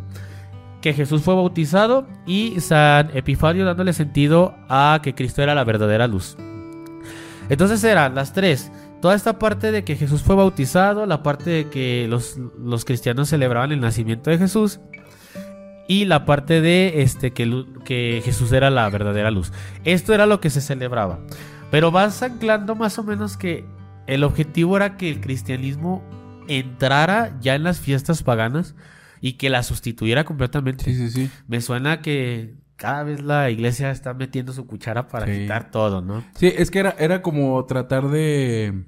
[0.81, 6.07] Que Jesús fue bautizado y San Epifanio dándole sentido a que Cristo era la verdadera
[6.07, 6.37] luz.
[7.49, 8.71] Entonces eran las tres.
[9.01, 13.29] Toda esta parte de que Jesús fue bautizado, la parte de que los, los cristianos
[13.29, 14.79] celebraban el nacimiento de Jesús
[15.91, 19.51] y la parte de este que, Jesús era la verdadera luz.
[19.83, 21.19] Esto era lo que se celebraba.
[21.69, 23.65] Pero vas anclando más o menos que
[24.07, 26.01] el objetivo era que el cristianismo
[26.47, 28.73] entrara ya en las fiestas paganas
[29.19, 30.85] y que la sustituyera completamente.
[30.85, 31.29] Sí, sí, sí.
[31.49, 35.41] Me suena que cada vez la iglesia está metiendo su cuchara para Sí.
[35.41, 36.23] quitar todo, ¿no?
[36.35, 38.85] Sí, es que era, era como tratar de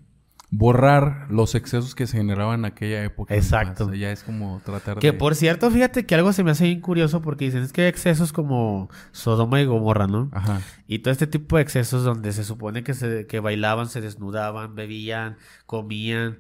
[0.50, 3.36] borrar los excesos que se generaban en aquella época.
[3.36, 3.86] Exacto.
[3.86, 5.18] O sea, ya es como tratar Que de...
[5.18, 7.88] por cierto, fíjate que algo se me hace bien curioso porque dicen es que hay
[7.88, 10.30] excesos como Sodoma y Gomorra, ¿no?
[10.32, 10.62] Ajá.
[10.88, 14.76] Y todo este tipo de excesos donde se supone que, se, que bailaban, se desnudaban,
[14.76, 16.38] bebían, comían.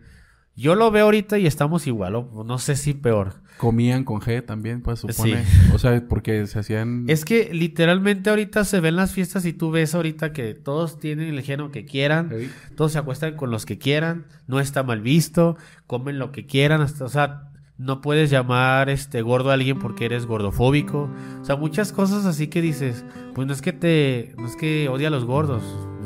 [0.56, 3.42] Yo lo veo ahorita y estamos igual, o no sé si peor.
[3.58, 5.44] Comían con G también, pues supone.
[5.44, 5.58] Sí.
[5.74, 7.06] O sea, porque se hacían...
[7.08, 11.30] Es que literalmente ahorita se ven las fiestas y tú ves ahorita que todos tienen
[11.30, 12.50] el género que quieran, Sí.
[12.76, 16.82] todos se acuestan con los que quieran, no está mal visto, comen lo que quieran,
[16.82, 21.10] hasta, o sea, no puedes llamar este gordo a alguien porque eres gordofóbico,
[21.42, 24.88] o sea, muchas cosas así que dices, pues no es que te, no es que
[24.90, 25.64] odia a los gordos,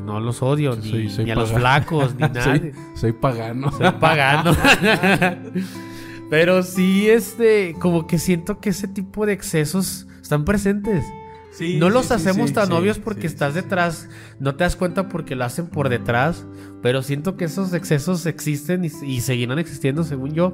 [0.08, 2.43] no los odio, ni, Soy- soy ni a los flacos, ni nada.
[2.43, 3.72] soy, soy pagano.
[3.72, 4.56] Soy pagano.
[6.30, 11.06] Pero sí, este, como que siento que ese tipo de excesos están presentes.
[11.52, 14.10] Sí, no sí, los sí, hacemos sí, tan sí, obvios porque sí, estás sí, detrás,
[14.39, 16.46] no te das cuenta porque lo hacen por detrás,
[16.84, 20.54] pero siento que esos excesos existen y, y seguirán existiendo según yo.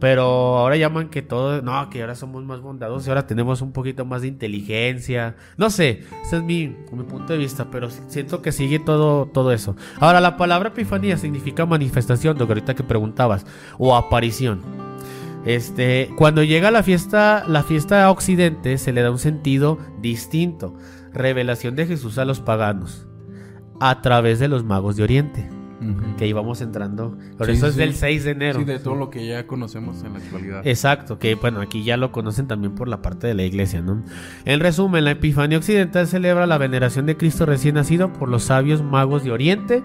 [0.00, 0.22] Pero
[0.58, 4.04] ahora llaman que todo, no, que ahora somos más bondadosos y ahora tenemos un poquito
[4.04, 5.36] más de inteligencia.
[5.56, 9.52] No sé, ese es mi, mi punto de vista, pero siento que sigue todo, todo
[9.52, 9.76] eso.
[9.98, 13.44] Ahora, la palabra epifanía significa manifestación, lo que ahorita que preguntabas,
[13.78, 14.62] o aparición.
[15.44, 20.74] Este, cuando llega la fiesta, la fiesta a Occidente se le da un sentido distinto.
[21.12, 23.06] Revelación de Jesús a los paganos
[23.80, 25.48] a través de los magos de Oriente,
[26.18, 27.16] Que íbamos entrando.
[27.38, 27.80] Por Sí, eso sí, es sí.
[27.80, 28.58] del 6 de enero.
[28.58, 30.66] Sí, de todo lo que ya conocemos en la actualidad.
[30.66, 34.02] Exacto, que bueno, aquí ya lo conocen también por la parte de la iglesia, ¿no?
[34.44, 38.82] En resumen, la Epifanía Occidental celebra la veneración de Cristo recién nacido por los sabios
[38.82, 39.82] magos de Oriente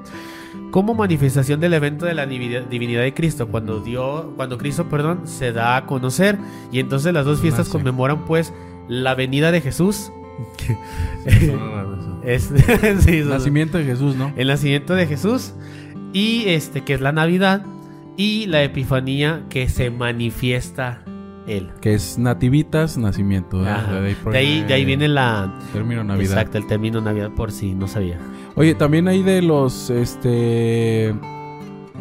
[0.71, 5.53] como manifestación del evento de la divinidad de Cristo, cuando dio, cuando Cristo, perdón, se
[5.53, 6.37] da a conocer
[6.71, 7.71] y entonces las dos fiestas Nace.
[7.77, 8.53] conmemoran pues
[8.89, 10.11] la venida de Jesús.
[11.25, 12.19] Eso.
[12.23, 12.51] Es,
[13.03, 14.33] sí, Nacimiento de Jesús, ¿no?
[14.35, 15.53] el nacimiento de Jesús
[16.15, 17.65] y este que es la Navidad
[18.15, 21.03] y la Epifanía que se manifiesta
[21.45, 21.69] él.
[21.81, 23.61] Que es nativitas, nacimiento.
[23.61, 25.59] De ahí, De ahí, de ahí viene la.
[25.73, 26.31] Término Navidad.
[26.31, 28.17] Exacto, el término Navidad por si no sabía.
[28.55, 31.13] Oye, también hay de los este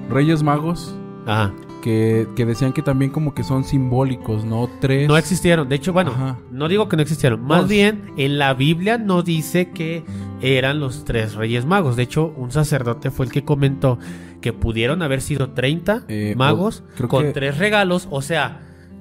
[0.09, 0.95] Reyes Magos
[1.27, 1.53] Ajá.
[1.83, 4.71] que, que decían que también como que son simbólicos, ¿no?
[4.81, 5.09] Tres.
[5.09, 5.69] No existieron.
[5.69, 6.39] De hecho, bueno, Ajá.
[6.53, 7.43] no digo que no existieron.
[7.43, 10.05] Más bien, en la Biblia no dice que
[10.45, 11.97] eran los tres reyes magos.
[11.97, 13.99] De hecho, un sacerdote fue el que comentó
[14.41, 18.09] que pudieron haber sido 30 Eh, magos o- con que- tres regalos.
[18.11, 18.61] O sea,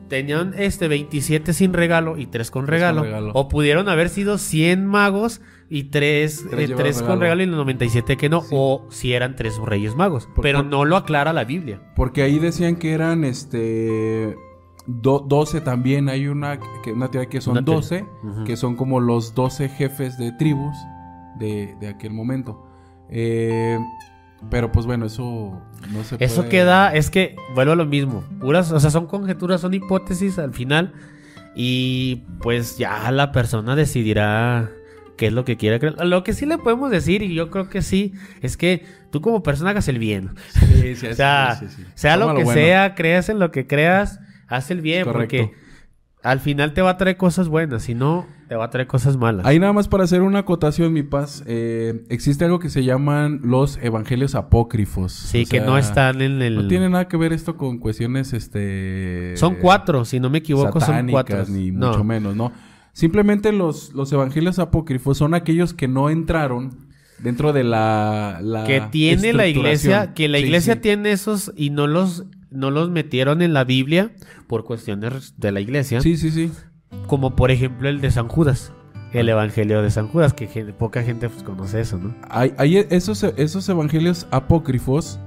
[0.10, 3.04] tenían este 27 sin regalo y 3 con Tres con regalo.
[3.04, 3.32] regalo.
[3.34, 7.20] O pudieron haber sido 100 magos y 3, Tres llevaron con regalo.
[7.22, 8.42] regalo y los 97 que no.
[8.42, 8.48] Sí.
[8.52, 10.28] O si eran tres reyes magos.
[10.28, 11.82] Por- Pero por- no lo aclara la Biblia.
[11.96, 14.36] Porque ahí decían que eran este
[14.86, 16.10] do- 12 también.
[16.10, 17.82] Hay una, que, una teoría que son Una teoría.
[17.82, 18.44] 12, Ujú.
[18.44, 20.76] que son como los 12 jefes de tribus
[21.40, 22.68] de, de aquel momento.
[23.10, 23.78] Eh,
[24.50, 28.24] pero pues bueno, eso no se Eso puede- queda, es que vuelvo a lo mismo.
[28.40, 30.94] Puras, o sea, son conjeturas, son hipótesis al final.
[31.56, 34.70] Y pues ya la persona decidirá
[35.18, 36.04] qué es lo que quiere creer.
[36.06, 39.44] Lo que sí le podemos decir, y yo creo que sí, es que tú como
[39.44, 40.32] persona hagas el bien.
[40.50, 42.60] Sí, sí, O sea, sí, sea lo que bueno.
[42.60, 45.38] sea, creas en lo que creas, haz el bien, Correcto.
[45.38, 45.63] porque
[46.24, 49.18] al final te va a traer cosas buenas, si no, te va a traer cosas
[49.18, 49.46] malas.
[49.46, 51.44] Ahí nada más para hacer una acotación, mi paz.
[51.48, 55.12] eh, existe algo que se llaman los evangelios apócrifos.
[55.12, 56.56] sí, O que sea, no están en el...
[56.56, 59.34] No tiene nada que ver esto con cuestiones, este...
[59.38, 61.44] Son cuatro, si no me equivoco, son cuatro.
[61.50, 61.90] ni No.
[61.90, 62.52] mucho menos, ¿no?
[62.94, 66.78] Simplemente los, los evangelios apócrifos son aquellos que no entraron
[67.20, 68.40] dentro de la...
[68.42, 70.80] la que tiene la iglesia, que la Sí, iglesia sí.
[70.82, 74.12] tiene esos y no los no los metieron en la Biblia
[74.48, 76.52] por cuestiones de la iglesia, Sí, sí, sí.
[77.08, 78.74] como por ejemplo el de San Judas,
[79.12, 82.16] el evangelio de San Judas, que poca gente pues, conoce eso, ¿no?
[82.30, 85.20] Hay, hay esos, esos evangelios apócrifos.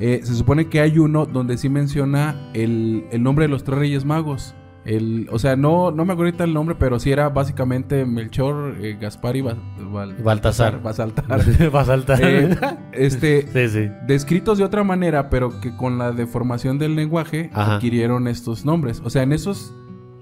[0.00, 3.78] eh, se supone que hay uno donde sí menciona el, el nombre de los tres
[3.78, 4.54] reyes magos.
[4.84, 8.76] El, o sea, no, no me acuerdo ahorita el nombre, pero sí era básicamente Melchor,
[8.82, 10.82] eh, Gaspar y Ba- Bal- Baltasar.
[10.82, 11.74] Baltasar.
[11.74, 12.20] Va a saltar.
[12.22, 12.56] Eh,
[12.92, 13.90] este, sí, sí.
[14.06, 17.76] descritos de otra manera, pero que con la deformación del lenguaje Ajá.
[17.76, 19.00] adquirieron estos nombres.
[19.04, 19.72] O sea, en esos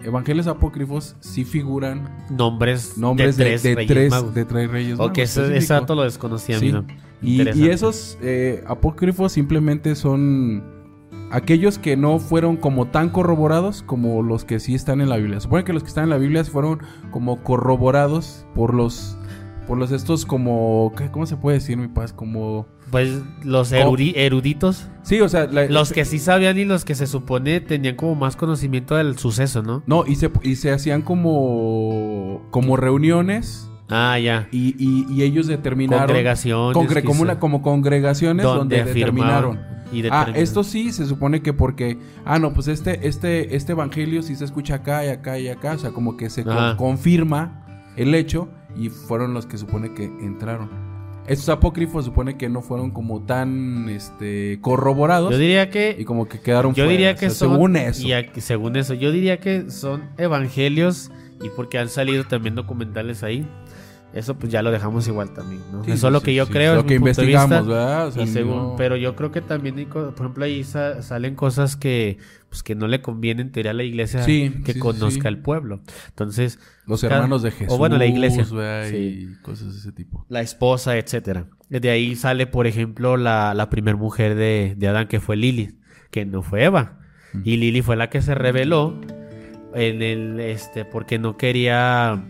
[0.05, 4.35] evangelios apócrifos sí figuran Nombres, nombres de de, tres de reyes tres, magos.
[4.35, 6.73] de tres reyes Ok, magos dato lo desconocía, Sí.
[7.25, 10.65] Y, esos eh, apócrifos simplemente son
[11.33, 15.41] aquellos que no fueron como tan corroborados como los que sí están en la Biblia.
[15.41, 19.17] Supone que los que están en la Biblia fueron como corroborados por los
[19.67, 22.13] por los estos como ¿qué- ¿cómo se puede decir mi paz?
[22.13, 26.85] Como Pues los erudi- eruditos, sí, o sea, la- los que sí sabían y los
[26.85, 29.83] que se supone tenían como más conocimiento del suceso, ¿no?
[29.87, 34.49] no y se y se hacían como como reuniones Ah, ya.
[34.53, 36.77] y, y- y ellos determinaron Congregaciones.
[36.77, 39.61] congre- como quizá, una como congregaciones donde, determinaron
[39.93, 44.23] y Ah, esto sí se supone que porque, ah, no, pues este, este, este evangelio
[44.23, 47.93] sí se escucha acá y acá y acá, o sea, como que se con- confirma
[47.97, 50.71] el hecho y fueron los que supone que entraron.
[51.27, 56.27] Estos apócrifos supone que no fueron como tan, este, corroborados Yo diría que y como
[56.27, 57.51] que quedaron Yo fuera, diría o sea, que son.
[57.53, 58.07] según eso.
[58.07, 63.23] y aquí- según eso, yo diría que son evangelios y porque han salido también documentales
[63.23, 63.47] ahí.
[64.15, 65.83] Eso pues ya lo dejamos igual también, ¿no?
[65.85, 66.75] Sí, eso es lo que yo sí, creo.
[66.75, 67.75] Lo es que punto de investigamos, vista.
[67.75, 68.07] ¿verdad?
[68.09, 71.35] O sea, Y según, no- pero yo creo que también, por ejemplo, ahí sa- salen
[71.35, 72.19] cosas que,
[72.51, 75.81] pues, que no le conviene en teoría a la iglesia que conozca al pueblo.
[76.09, 77.73] Entonces, Los hermanos de Jesús.
[77.75, 78.43] O bueno, la iglesia.
[78.93, 80.27] Y cosas de ese tipo.
[80.29, 81.47] la esposa, etcétera.
[81.71, 85.79] De ahí sale, por ejemplo, la, la primer mujer de, de Adán, que fue Lili,
[86.11, 86.99] que no fue Eva.
[87.45, 89.01] Y Lili fue la que se rebeló
[89.75, 92.23] en el, este, porque no quería,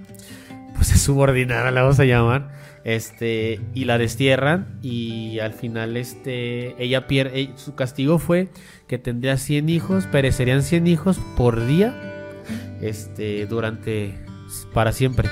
[0.89, 2.51] pues, subordinada, la vamos a llamar.
[2.85, 8.49] Este, y la destierran y al final, este, ella pierde, su castigo fue
[8.89, 11.95] que tendría 100 hijos, perecerían 100 hijos por día,
[12.81, 14.19] este, durante,
[14.75, 15.29] para siempre.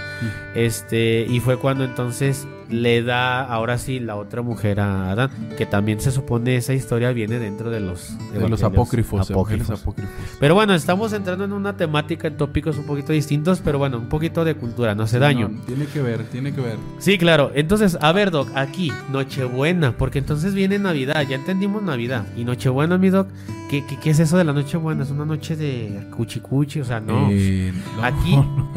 [0.54, 5.66] Este, y fue cuando entonces le da ahora sí la otra mujer a Adán, que
[5.66, 9.80] también se supone esa historia viene dentro de los De los apócrifos, apócrifos.
[9.80, 10.12] apócrifos.
[10.38, 14.08] Pero bueno, estamos entrando en una temática, en tópicos un poquito distintos, pero bueno, un
[14.08, 15.48] poquito de cultura, no hace daño.
[15.48, 16.76] No, tiene que ver, tiene que ver.
[16.98, 17.50] Sí, claro.
[17.54, 22.24] Entonces, a ver, Doc, aquí, Nochebuena, porque entonces viene Navidad, ya entendimos Navidad.
[22.36, 23.28] Y Nochebuena, mi Doc,
[23.68, 25.02] ¿qué, qué, qué es eso de la Nochebuena?
[25.02, 26.80] ¿Es una noche de cuchicuchi?
[26.80, 27.28] O sea, no.
[27.30, 28.70] Eh, no, Aquí- no.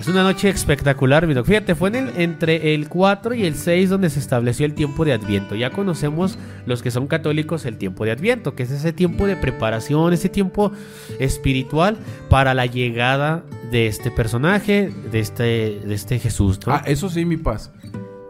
[0.00, 1.44] Es una noche espectacular, mi doc.
[1.46, 5.04] Fíjate, fue en el, entre el 4 y el 6 donde se estableció el tiempo
[5.04, 5.54] de Adviento.
[5.54, 9.36] Ya conocemos los que son católicos el tiempo de Adviento, que es ese tiempo de
[9.36, 10.72] preparación, ese tiempo
[11.18, 11.96] espiritual
[12.28, 15.42] para la llegada de este personaje, de este,
[15.84, 16.58] de este Jesús.
[16.66, 16.74] ¿no?
[16.74, 17.72] Ah, eso sí, mi paz.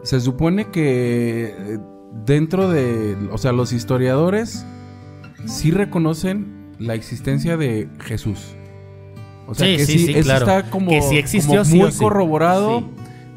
[0.03, 1.79] Se supone que eh,
[2.25, 4.65] dentro de, o sea, los historiadores
[5.45, 8.55] sí reconocen la existencia de Jesús.
[9.47, 10.45] O sea, Sí, que sí, sí, sí, eso claro.
[10.45, 12.83] está como, Que sí existió, como muy corroborado.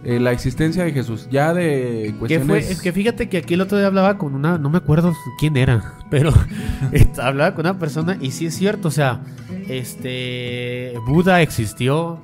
[0.05, 1.29] Eh, la existencia de Jesús.
[1.31, 2.47] Ya de cuestiones...
[2.47, 5.13] fue, es que fíjate que aquí el otro día hablaba con una, no me acuerdo
[5.39, 6.33] quién era, pero
[6.93, 9.23] este, hablaba con una persona y sí es cierto, o sea,
[9.69, 12.23] este Buda existió,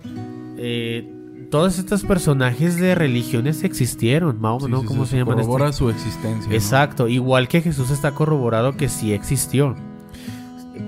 [0.58, 1.12] eh,
[1.50, 4.80] todos estos personajes de religiones existieron, Mahoma, Sí, ¿no?
[4.82, 5.36] sí, ¿Cómo sí, se llaman?
[5.36, 5.78] corrobora este?
[5.78, 6.48] su existencia.
[6.48, 6.54] ¿no?
[6.54, 9.74] Exacto, igual que Jesús está corroborado que sí existió.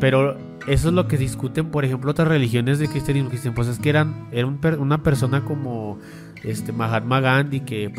[0.01, 0.37] Pero
[0.69, 4.29] eso es lo que discuten, por ejemplo, otras religiones de cristianismo pues es que eran,
[4.31, 5.99] era un per- una persona como
[6.45, 7.93] este Mahatma Gandhi que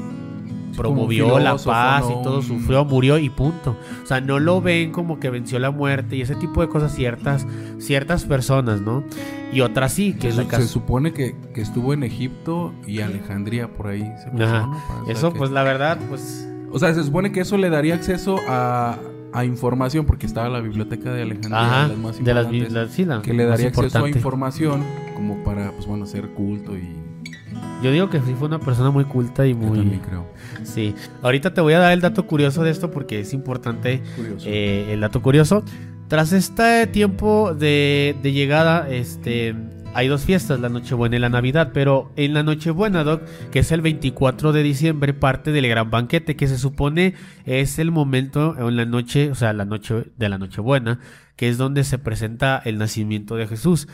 [0.76, 2.20] promovió la paz ¿no?
[2.20, 3.78] y todo, sufrió, murió y punto.
[4.04, 6.94] O sea, no lo ven como que venció la muerte y ese tipo de cosas
[6.94, 7.46] ciertas,
[7.78, 9.04] ciertas personas, ¿no?
[9.52, 13.68] Y otras sí, que es el Se supone que, que estuvo en Egipto y Alejandría
[13.68, 14.02] por ahí.
[14.24, 14.72] se pasó,
[15.08, 18.38] Eso, que- pues la verdad, pues O sea, se supone que eso le daría acceso
[18.48, 18.98] a,
[19.32, 22.48] a información, porque estaba la biblioteca de Alejandría, Ajá, las más de las,
[22.92, 27.03] sí, la que le daría acceso a información como para, pues bueno, hacer culto y
[27.82, 29.80] Yo digo que sí fue una persona muy culta y yo muy...
[29.80, 30.28] también creo.
[30.63, 34.46] Sí, ahorita te voy a dar el dato curioso de esto porque es importante Curioso.
[34.50, 35.63] eh, el dato curioso.
[36.08, 39.56] Tras este tiempo de, de llegada, este,
[39.96, 43.72] hay dos fiestas, la Nochebuena y la Navidad, pero en la Nochebuena, Doc, que es
[43.72, 47.13] el 24 de diciembre, parte del gran banquete, que se supone
[47.46, 50.99] es el momento en la noche, o sea, la noche de la Nochebuena,
[51.36, 53.88] que es donde se presenta el nacimiento de Jesús.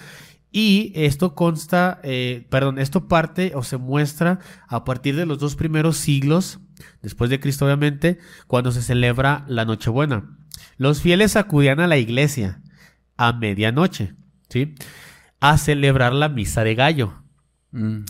[0.52, 5.56] Y esto consta, eh, perdón, esto parte o se muestra a partir de los dos
[5.56, 6.60] primeros siglos,
[7.02, 10.38] después de Cristo obviamente, cuando se celebra la Nochebuena.
[10.78, 12.62] Los fieles acudían a la iglesia
[13.16, 14.16] a medianoche,
[14.50, 14.76] ¿sí?
[15.40, 17.22] A celebrar la misa de gallo.
[17.72, 18.06] Mm.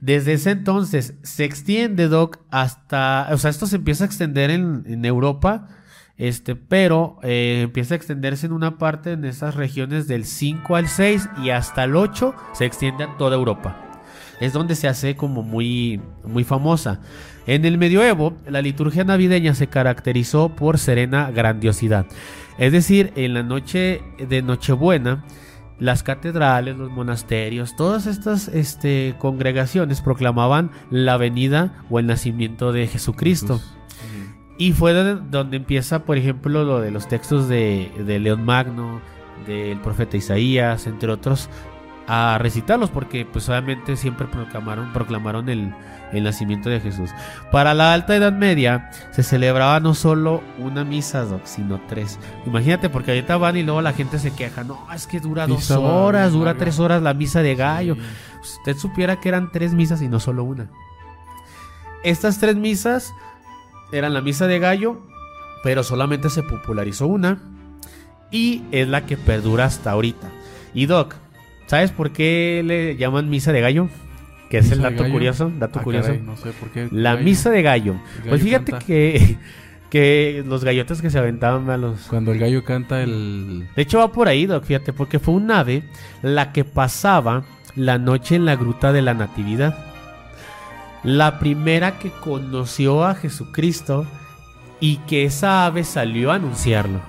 [0.00, 4.82] Desde ese entonces se extiende, Doc, hasta, o sea, esto se empieza a extender en,
[4.86, 5.68] en Europa,
[6.16, 10.88] Este, pero eh, empieza a extenderse en una parte en esas regiones del 5 al
[10.88, 14.02] 6 y hasta el 8 se extiende a toda Europa.
[14.40, 17.00] Es donde se hace como muy, muy famosa.
[17.46, 22.06] En el medioevo, la liturgia navideña se caracterizó por serena grandiosidad.
[22.58, 25.24] Es decir, en la noche de Nochebuena,
[25.80, 32.86] las catedrales, los monasterios, todas estas este, congregaciones proclamaban la venida o el nacimiento de
[32.86, 33.60] Jesucristo.
[34.56, 39.00] Y fue donde, empieza, por ejemplo, lo de los textos de, de León Magno,
[39.46, 41.50] del profeta Isaías, entre otros,
[42.06, 45.74] a recitarlos porque pues obviamente siempre proclamaron, proclamaron el,
[46.12, 47.10] el, nacimiento de Jesús.
[47.50, 52.18] Para la Alta Edad Media se celebraba no solo una misa, sino tres.
[52.46, 55.70] Imagínate porque ahorita van y luego la gente se queja, no, es que dura dos
[55.70, 57.96] horas, dura tres horas la misa de gallo.
[58.42, 60.70] Usted supiera que eran tres misas y no solo una.
[62.02, 63.14] Estas tres misas
[63.92, 65.00] eran la misa de gallo,
[65.62, 67.38] pero solamente se popularizó una
[68.30, 70.30] y es la que perdura hasta ahorita.
[70.74, 71.14] Y Doc,
[71.66, 73.88] ¿Sabes por qué le llaman misa de gallo?
[74.50, 76.08] Que es el dato curioso, dato Ah, curioso.
[76.08, 76.88] caray, no sé por qué.
[76.90, 77.24] La gallo.
[77.24, 77.94] misa de gallo.
[78.18, 78.86] gallo Pues fíjate canta.
[78.86, 79.36] que,
[79.90, 82.00] que los gallotes que se aventaban a los...
[82.02, 83.66] Cuando el gallo canta el...
[83.74, 85.84] De hecho va por ahí, Doc, fíjate, porque fue un ave
[86.20, 87.44] la que pasaba
[87.76, 89.93] la noche en la gruta de la Natividad.
[91.04, 94.06] La primera que conoció a Jesucristo
[94.80, 97.00] y que esa ave salió a anunciarlo.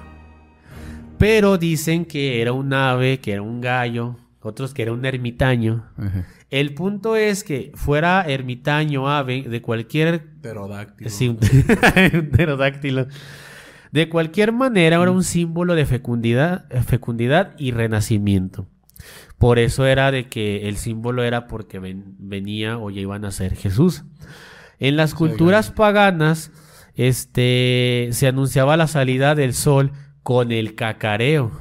[1.18, 5.86] Pero dicen que era un ave, que era un gallo, otros que era un ermitaño.
[5.98, 6.26] Ajá.
[6.52, 11.10] El punto es que fuera ermitaño, ave, de cualquier Pterodáctilo.
[11.10, 13.08] Sí, un, un pterodáctilo.
[13.92, 18.68] De cualquier manera, era un símbolo de fecundidad, fecundidad y renacimiento.
[19.38, 23.32] Por eso era de que el símbolo era porque ven- venía o ya iban a
[23.32, 24.04] ser Jesús.
[24.80, 26.52] En las culturas paganas,
[26.96, 29.92] este, se anunciaba la salida del sol
[30.24, 31.52] con el cacareo.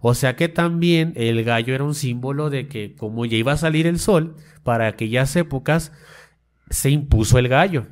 [0.00, 3.56] O sea que también el gallo era un símbolo de que como ya iba a
[3.56, 5.92] salir el sol, para aquellas épocas
[6.70, 7.86] se impuso el gallo.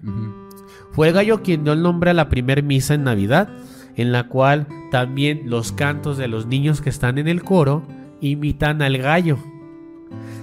[0.93, 3.49] Fue el gallo quien dio el nombre a la primer misa en Navidad,
[3.97, 7.87] en la cual también los cantos de los niños que están en el coro
[8.23, 9.37] imitan al gallo.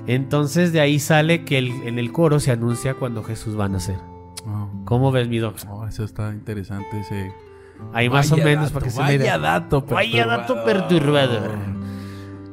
[0.07, 3.69] Entonces de ahí sale que el- en el coro se anuncia cuando Jesús va a
[3.69, 3.95] nacer.
[4.45, 4.69] Oh.
[4.85, 5.55] ¿Cómo ves, mi doc?
[5.69, 7.31] Oh, eso está interesante ese...
[7.93, 9.37] Ahí más o Vaya menos dato, para que se vaya idea.
[9.37, 11.51] dato Vaya dato perturbador.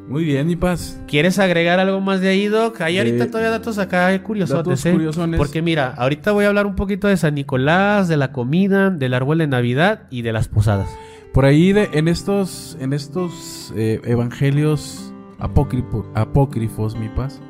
[0.08, 1.00] Muy bien, mi paz.
[1.08, 2.80] ¿Quieres agregar algo más de ahí, Doc?
[2.80, 4.56] Hay ahorita Eh, todavía datos acá curiosos.
[4.58, 5.36] datos curiosones.
[5.36, 9.14] Porque mira, ahorita voy a hablar un poquito de San Nicolás, de la comida, del
[9.14, 10.88] árbol de Navidad y de las posadas.
[11.34, 15.05] Por ahí de, en estos, en estos eh, evangelios
[15.38, 17.40] apócrifo- apócrifos, mi paz,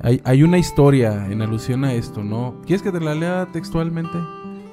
[0.00, 2.56] hay, hay una historia en alusión a esto, ¿no?
[2.64, 4.16] ¿Quieres que te la lea textualmente?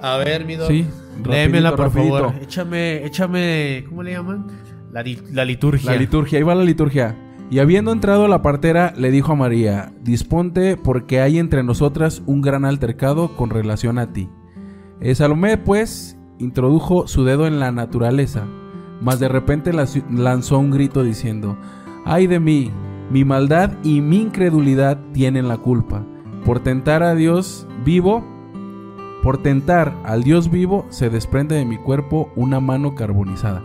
[0.01, 0.67] A ver, mi Doc.
[0.67, 0.85] Sí,
[1.27, 2.17] Léemela, por rapidito.
[2.19, 2.33] favor.
[2.41, 4.45] Échame, échame, ¿cómo le llaman?
[4.91, 5.01] La,
[5.43, 5.91] liturgia.
[5.91, 7.15] La liturgia, ahí va la liturgia.
[7.49, 12.41] Y habiendo entrado la partera, le dijo a María, disponte porque hay entre nosotras un
[12.41, 14.29] gran altercado con relación a ti.
[15.01, 18.45] Eh, Salomé, pues, introdujo su dedo en la naturaleza,
[19.01, 21.57] mas de repente la- lanzó un grito diciendo,
[22.05, 22.71] ay de mí,
[23.11, 26.03] mi maldad y mi incredulidad tienen la culpa.
[26.45, 28.23] Por tentar a Dios vivo,
[29.23, 33.61] por tentar al Dios vivo, se desprende de mi cuerpo una mano carbonizada.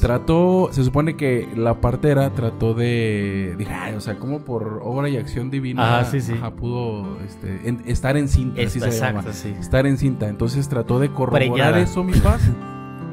[0.00, 5.16] Trató, se supone que la partera trató de, "Ay, o sea, como por obra y
[5.16, 6.32] acción divina, Ajá, sí, sí.
[6.34, 9.22] ajá, pudo este, en- estar en cinta, así se llama.
[9.32, 9.54] sí.
[9.58, 10.28] Estar en cinta.
[10.28, 11.80] Entonces trató de corroborar Preñada.
[11.80, 12.40] eso, mi paz.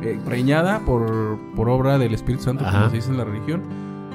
[0.04, 2.78] Eh, preñada por, por obra del Espíritu Santo, Ajá.
[2.80, 3.62] como se dice en la religión.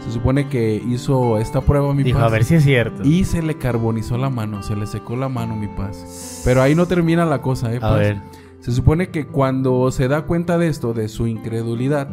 [0.05, 2.28] Se supone que hizo esta prueba, mi Dijo, paz.
[2.28, 3.03] a ver si es cierto.
[3.05, 6.42] Y se le carbonizó la mano, se le secó la mano, mi paz.
[6.44, 7.76] Pero ahí no termina la cosa, ¿eh?
[7.76, 7.98] a paz?
[7.98, 8.20] ver.
[8.61, 12.09] Se supone que cuando se da cuenta de esto, de su incredulidad,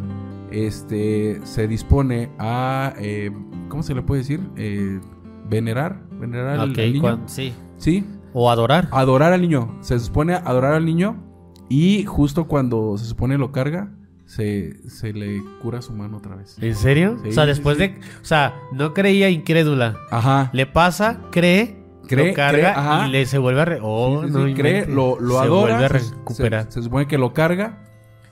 [0.50, 3.30] este, se dispone a, eh,
[3.68, 4.40] ¿cómo se le puede decir?
[4.56, 5.00] Eh,
[5.48, 7.20] venerar, venerar al, niño.
[7.26, 7.52] sí.
[7.76, 8.88] Sí, O adorar.
[8.92, 9.76] adorar al niño.
[9.80, 11.16] Se supone adorar al niño
[11.68, 13.92] y justo cuando se supone lo carga,
[14.30, 16.56] se, se le cura su mano otra vez.
[16.60, 17.18] ¿En serio?
[17.22, 17.88] Sí, o sea, después sí.
[17.88, 18.00] de...
[18.22, 19.96] O sea, no creía incrédula.
[20.10, 20.50] Ajá.
[20.52, 21.76] Le pasa, cree,
[22.06, 23.08] Cree, lo carga cree, ajá.
[23.08, 23.64] y le se vuelve a...
[23.64, 25.72] re- Oh, no cree, lo, lo Se adora.
[25.78, 26.64] vuelve a recuperar.
[26.66, 27.82] Se, se supone que lo carga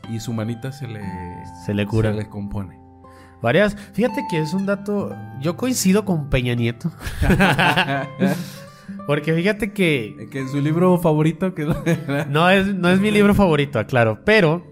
[0.08, 1.02] y su manita se le,
[1.66, 2.12] Se le cura.
[2.12, 2.78] Se le compone.
[3.42, 3.76] Varias.
[3.92, 5.14] Fíjate que es un dato...
[5.40, 6.92] Yo coincido con Peña Nieto.
[9.06, 10.28] Porque fíjate que...
[10.30, 11.66] que en su libro favorito que
[12.28, 14.20] No es, no es mi libro favorito, aclaro.
[14.24, 14.64] Pero,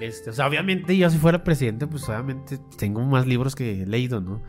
[0.00, 3.86] este, o sea, obviamente yo si fuera presidente, pues obviamente tengo más libros que he
[3.86, 4.42] leído, ¿no?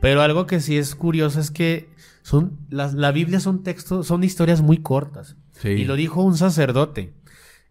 [0.00, 1.88] Pero algo que sí es curioso es que
[2.22, 5.36] son las, la Biblia son textos, son historias muy cortas.
[5.52, 5.70] Sí.
[5.70, 7.14] Y lo dijo un sacerdote.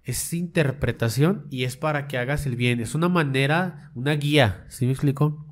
[0.03, 2.79] es interpretación y es para que hagas el bien.
[2.79, 5.45] Es una manera, una guía, ¿sí me explico?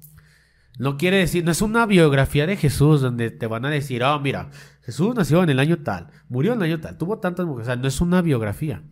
[0.78, 4.18] No quiere decir, no es una biografía de Jesús donde te van a decir, ah,
[4.20, 4.50] mira,
[4.82, 7.68] Jesús nació en el año tal, murió en el año tal, tuvo tantas mujeres.
[7.68, 8.84] O sea, no es una biografía.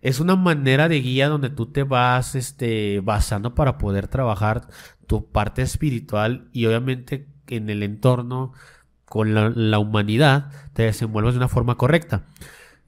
[0.00, 4.68] Es una manera de guía donde tú te vas este, basando para poder trabajar
[5.06, 8.52] tu parte espiritual y obviamente en el entorno
[9.04, 12.26] con la, humanidad te desenvuelves de una forma correcta.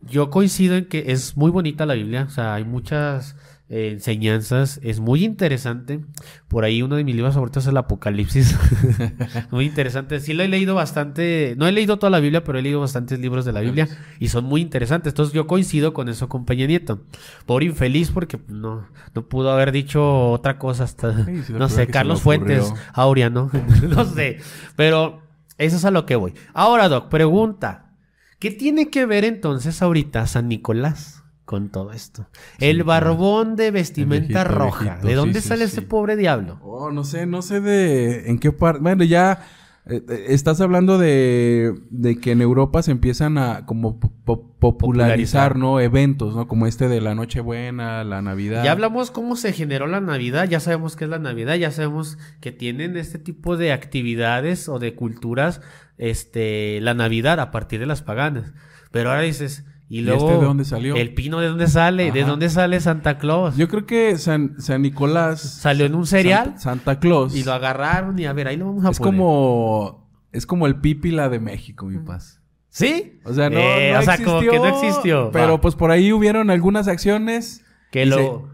[0.03, 3.37] Yo coincido en que es muy bonita la Biblia, o sea, hay muchas
[3.73, 6.01] eh, enseñanzas, es muy interesante.
[6.49, 8.59] Por ahí uno de mis libros favoritos es el Apocalipsis.
[9.53, 10.19] muy interesante.
[10.19, 13.21] Sí lo he leído bastante, no he leído toda la Biblia, pero he leído bastantes
[13.21, 13.87] libros de la Biblia
[14.19, 15.13] y son muy interesantes.
[15.13, 17.03] Entonces yo coincido con eso con Peña Nieto.
[17.47, 22.23] Por infeliz porque no, no pudo haber dicho otra cosa hasta, Sí, no sé, Carlos.
[22.23, 23.53] Fuentes, Aurea, ¿no?
[23.89, 24.39] no sé,
[24.75, 25.23] pero
[25.59, 26.35] eso es a lo que voy.
[26.55, 27.93] Ahora, Doc, pregunta.
[28.41, 31.21] ¿Qué tiene que ver entonces ahorita San Nicolás
[31.51, 32.29] con todo esto?
[32.61, 34.85] el barbón de vestimenta viejito, roja.
[34.85, 35.73] viejito, ¿De dónde sí, sale sí.
[35.73, 36.61] ese pobre diablo?
[36.63, 38.81] Oh, no sé, no sé de en qué parte.
[38.81, 39.45] Bueno, ya
[39.87, 44.57] eh, eh, estás hablando de, de que en Europa se empiezan a como po- po-
[44.61, 45.57] popularizar, Popularizar.
[45.57, 45.81] ¿no?
[45.81, 46.47] Eventos, ¿no?
[46.47, 48.63] Como este de la Nochebuena, la Navidad.
[48.63, 52.17] Ya hablamos cómo se generó la Navidad, ya sabemos qué es la Navidad, ya sabemos
[52.41, 55.61] que tienen este tipo de actividades o de culturas,
[55.99, 58.53] este, la Navidad a partir de las paganas.
[58.93, 60.95] Pero ahora dices, y ¿Y luego este de dónde salió?
[60.97, 62.31] el pino de dónde sale, de Ajá.
[62.31, 63.57] dónde sale Santa Claus.
[63.57, 67.53] Yo creo que San, San Nicolás Salió en un cereal Santa, Santa Claus y lo
[67.53, 69.13] agarraron y a ver, ahí lo vamos a es poner.
[69.19, 72.41] como es como el pípila de México, mi paz.
[72.69, 73.19] ¿Sí?
[73.25, 75.31] O sea, no, Eh, no o sea, como que no existió.
[75.33, 75.61] Pero Va.
[75.61, 78.49] pues por ahí hubieron algunas acciones Que y lo,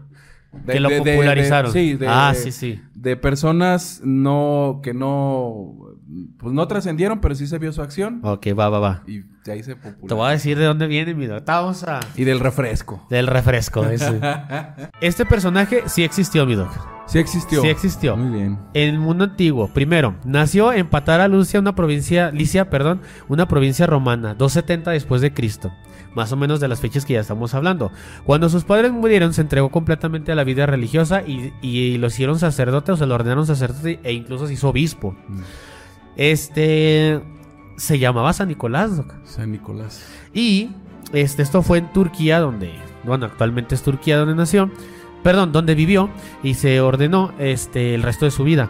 [0.65, 1.71] de- que lo de- de- de- popularizaron.
[1.71, 2.81] sí, de- ah, de- sí, sí.
[2.95, 5.75] de personas no que no
[6.37, 9.03] pues no trascendieron, pero sí se vio su acción Ok, va, va, va.
[9.07, 10.07] y de ahí se popularizó.
[10.07, 11.55] Te voy a decir de dónde viene mi doctor.
[11.55, 11.99] Vamos a...
[12.15, 13.05] Y del refresco.
[13.09, 14.19] Del refresco ese.
[15.01, 16.69] este personaje sí existió, mi doc.
[17.07, 17.61] Sí existió.
[17.61, 18.17] Sí existió.
[18.17, 18.59] Muy bien.
[18.73, 23.85] En el mundo antiguo, primero, nació en Patara Lucia, una provincia, Licia, perdón, una provincia
[23.87, 25.71] romana, 270 después de Cristo,
[26.13, 27.91] más o menos de las fechas que ya estamos hablando.
[28.25, 32.39] Cuando sus padres murieron, se entregó completamente a la vida religiosa y, y lo hicieron
[32.39, 35.15] sacerdote o se lo ordenaron sacerdote e incluso se hizo obispo.
[35.29, 35.39] Mm.
[36.17, 37.21] Este
[37.77, 39.13] se llamaba San Nicolás, doc.
[39.23, 40.03] San Nicolás.
[40.33, 40.71] Y
[41.13, 44.71] este, esto fue en Turquía, donde, bueno, actualmente es Turquía donde nació,
[45.23, 46.09] perdón, donde vivió
[46.43, 48.69] y se ordenó este, el resto de su vida.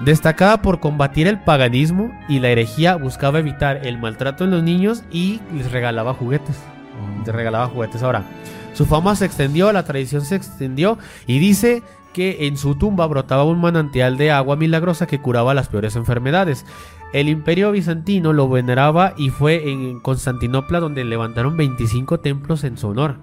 [0.00, 5.04] Destacada por combatir el paganismo y la herejía, buscaba evitar el maltrato en los niños
[5.12, 6.56] y les regalaba juguetes.
[6.56, 7.24] Oh.
[7.24, 8.02] Les regalaba juguetes.
[8.02, 8.24] Ahora,
[8.72, 11.82] su fama se extendió, la tradición se extendió y dice
[12.12, 16.66] que en su tumba brotaba un manantial de agua milagrosa que curaba las peores enfermedades.
[17.12, 22.88] El imperio bizantino lo veneraba y fue en Constantinopla donde levantaron 25 templos en su
[22.88, 23.16] honor.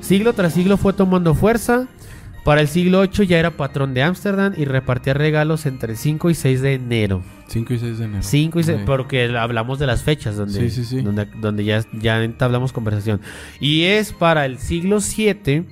[0.00, 1.86] Siglo tras siglo fue tomando fuerza.
[2.44, 6.28] Para el siglo VIII ya era patrón de Ámsterdam y repartía regalos entre el 5
[6.28, 7.22] y 6 de enero.
[7.48, 8.22] 5 y 6 de enero.
[8.22, 8.82] 5 y 6, Sí.
[8.84, 11.00] porque hablamos de las fechas donde, Sí, sí, sí.
[11.00, 13.22] donde, donde ya, ya entablamos conversación.
[13.60, 15.64] Y es para el siglo 7,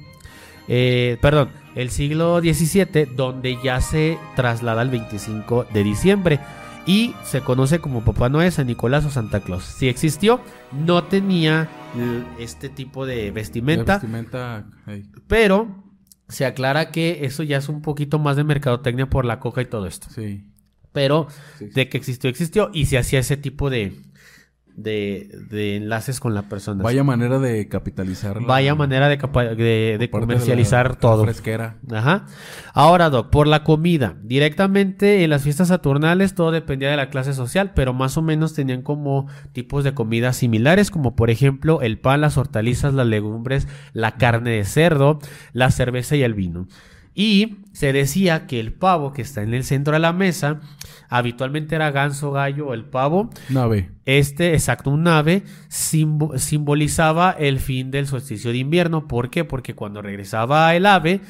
[1.21, 6.41] perdón, el siglo 17, donde ya se traslada al 25 de diciembre.
[6.85, 9.63] Y se conoce como Papá Noel, San Nicolás o Santa Claus.
[9.63, 10.41] Si existió,
[10.73, 11.69] no tenía
[12.41, 14.67] este tipo de vestimenta, vestimenta.
[14.87, 15.05] hey.
[15.29, 15.85] pero
[16.29, 19.67] se aclara que eso ya es un poquito más de mercadotecnia por la coca y
[19.67, 20.09] todo esto.
[20.11, 20.45] Sí.
[20.93, 21.67] Pero Sí.
[21.67, 22.71] de que existió, existió.
[22.75, 23.95] Y se hacía ese tipo de,
[24.77, 26.83] de, de enlaces con la persona.
[26.83, 28.41] Vaya manera de capitalizar.
[28.41, 29.17] la- Vaya manera de,
[29.99, 31.25] de- comercializar la- la todo.
[31.25, 31.77] fresquera.
[31.91, 32.27] Ajá.
[32.75, 34.17] Ahora, Doc, por la comida.
[34.23, 38.55] Directamente en las fiestas saturnales todo dependía de la clase social, pero más o menos
[38.55, 43.69] tenían como tipos de comidas similares, como por ejemplo el pan, las hortalizas, las legumbres,
[43.93, 45.19] la carne de cerdo,
[45.53, 46.67] la cerveza y el vino.
[47.15, 50.61] Y se decía que el pavo que está en el centro de la mesa,
[51.09, 53.91] habitualmente era ganso, gallo o el pavo, Nave.
[54.07, 59.09] este, exacto, un ave, simbo- simbolizaba el fin del solsticio de invierno.
[59.09, 59.45] ¿Por qué?
[59.45, 61.21] Porque cuando regresaba el ave,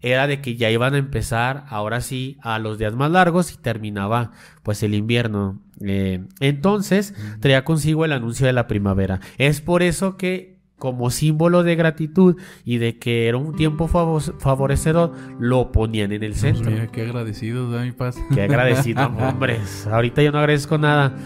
[0.00, 3.56] era de que ya iban a empezar, ahora sí, a los días más largos y
[3.58, 4.30] terminaba,
[4.62, 5.60] pues, el invierno.
[5.84, 9.20] Eh, entonces, traía consigo el anuncio de la primavera.
[9.38, 14.20] Es por eso que, como símbolo de gratitud y de que era un tiempo favo-
[14.38, 16.70] favorecedor, lo ponían en el Pues centro.
[16.70, 18.16] mira, qué agradecidos, ¿verdad, mi paz?
[18.32, 19.86] Qué agradecido, hombres.
[19.86, 21.16] Ahorita yo no agradezco nada.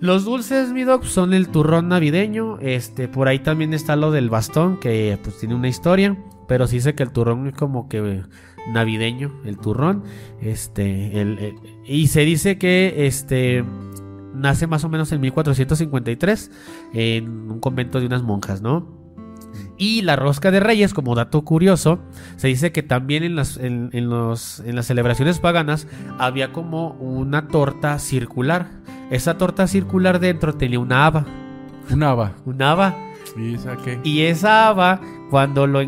[0.00, 2.58] Los dulces, mi doc, son el turrón navideño.
[2.60, 6.16] Este, por ahí también está lo del bastón, que pues tiene una historia.
[6.46, 8.22] Pero sí sé que el turrón es como que eh,
[8.72, 10.04] navideño, el turrón.
[10.40, 11.54] Este, el, el-
[11.84, 13.64] y se dice que este
[14.34, 16.50] nace más o menos en 1453
[16.94, 18.98] en un convento de unas monjas, ¿no?
[19.76, 22.00] Y la rosca de reyes, como dato curioso,
[22.36, 25.86] se dice que también en las, en, en los, en las celebraciones paganas
[26.18, 28.68] había como una torta circular.
[29.10, 31.26] Esa torta circular dentro tenía una haba.
[31.90, 32.32] Un haba.
[32.44, 33.07] Una haba.
[33.38, 33.98] ¿Y esa qué?
[34.04, 35.80] Y esa haba, cuando, lo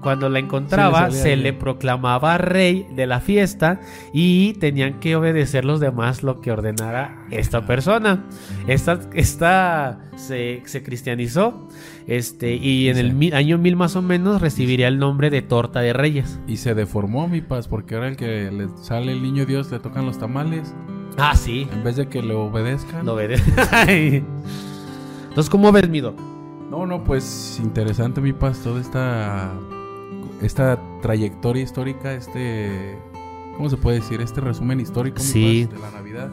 [0.00, 1.42] cuando la encontraba, Sí, le salía se bien.
[1.42, 3.80] le proclamaba rey de la fiesta
[4.12, 8.24] y tenían que obedecer los demás lo que ordenara esta persona.
[8.66, 11.68] Esta, esta se, se cristianizó
[12.06, 15.92] este, y en el año 1000 más o menos recibiría el nombre de torta de
[15.92, 16.38] reyes.
[16.46, 19.78] Y se deformó mi paz, porque ahora el que le sale el niño Dios le
[19.78, 20.74] tocan los tamales.
[21.16, 21.66] Ah, sí.
[21.72, 23.04] En vez de que le obedezcan.
[23.04, 23.42] Lo obedece.
[25.28, 26.14] Entonces, ¿cómo ves, mi doc?
[26.70, 29.52] No, no, pues interesante mi paz, toda esta
[30.42, 32.98] esta trayectoria histórica, este
[33.56, 34.20] ¿cómo se puede decir?
[34.20, 36.28] Este resumen histórico mi paz, de la Navidad,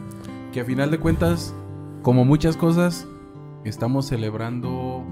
[0.52, 1.54] que a final de cuentas,
[2.02, 3.06] como muchas cosas,
[3.64, 5.02] estamos celebrando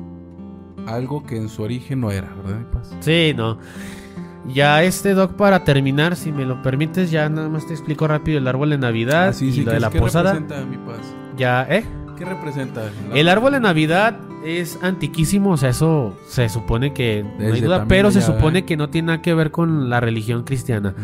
[0.87, 2.95] algo que en su origen no era, ¿verdad, mi paz?
[3.01, 3.59] Sí, no.
[4.47, 8.37] Ya este doc para terminar, si me lo permites, ya nada más te explico rápido
[8.39, 10.35] el árbol de Navidad Ah, sí, y sí, lo ¿qué- de la posada.
[10.39, 11.01] mi paz?
[11.39, 11.83] Ya, ¿eh?
[12.17, 12.91] ¿Qué representa?
[13.15, 17.87] El árbol de Navidad es antiquísimo, o sea, eso se supone que no hay duda,
[17.89, 18.65] pero se supone ¿eh?
[18.65, 20.95] que no tiene nada que ver con la religión cristiana.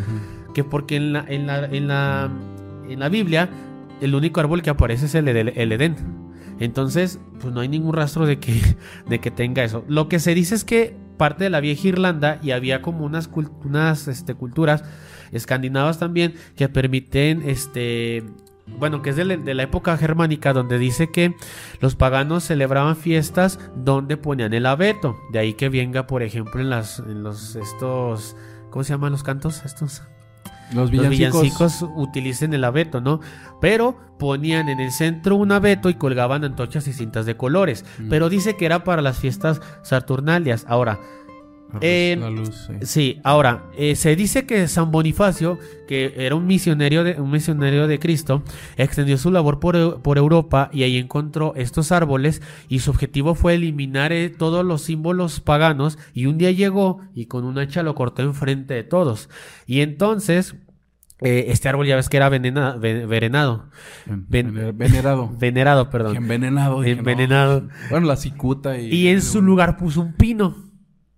[0.54, 2.30] Que porque en la, en la, en la,
[2.88, 3.48] en la Biblia
[4.00, 5.96] el único árbol que aparece es el, el Edén.
[6.58, 8.60] Entonces, pues no hay ningún rastro de que,
[9.08, 9.84] de que tenga eso.
[9.88, 14.08] Lo que se dice es que parte de la vieja Irlanda y había como unas
[14.08, 14.84] este, culturas
[15.32, 18.24] escandinavas también que permiten este
[18.66, 21.34] bueno, que es de la, de la época germánica, donde dice que
[21.80, 25.16] los paganos celebraban fiestas donde ponían el abeto.
[25.32, 28.36] De ahí que venga, por ejemplo, en las, en los estos,
[28.70, 29.64] ¿cómo se llaman los cantos?
[29.64, 30.02] Estos,
[30.68, 31.42] Los los villancicos.
[31.42, 33.20] villancicos utilicen el abeto, ¿no?
[33.60, 37.84] Pero ponían en el centro un abeto y colgaban antorchas y cintas de colores.
[37.98, 38.08] Mm.
[38.08, 40.64] Pero dice que era para las fiestas saturnalias.
[40.68, 41.00] Ahora,
[41.80, 42.74] Eh, la luz, sí.
[42.86, 45.58] Sí, ahora, eh, se dice que San Bonifacio,
[45.88, 48.42] que era un misionero de, un misionero de Cristo,
[48.76, 53.54] extendió su labor por, por Europa y ahí encontró estos árboles y su objetivo fue
[53.54, 57.94] eliminar eh, todos los símbolos paganos y un día llegó y con un hacha lo
[57.94, 59.28] cortó enfrente de todos.
[59.66, 60.54] Y entonces,
[61.22, 63.66] este árbol ya ves que era venena- verenado,
[64.06, 65.30] ven- Vener- venerado.
[65.38, 66.16] venerado, perdón.
[66.16, 66.78] Envenenado.
[66.78, 66.84] no.
[66.84, 67.68] Envenenado.
[67.90, 68.86] Bueno, la cicuta y...
[68.86, 70.56] Y en su lugar puso un pino.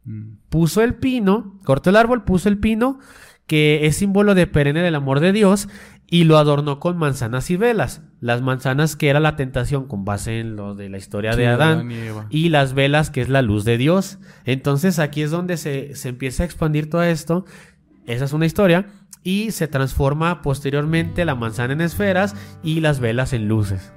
[0.05, 0.32] Mm.
[0.53, 2.99] Puso el pino, cortó el árbol, puso el pino,
[3.47, 5.67] que es símbolo de perenne del amor de Dios,
[6.07, 8.03] y lo adornó con manzanas y velas.
[8.21, 11.47] Las manzanas que era la tentación con base en lo de la historia Sí, de
[11.47, 11.91] Adán.
[11.91, 12.37] Y.
[12.45, 14.19] Y las velas, que es la luz de Dios.
[14.45, 17.47] Entonces aquí es donde se, se empieza a expandir todo esto.
[18.05, 18.89] Esa es una historia.
[19.25, 23.91] Y se transforma posteriormente la manzana en esferas y las velas en luces.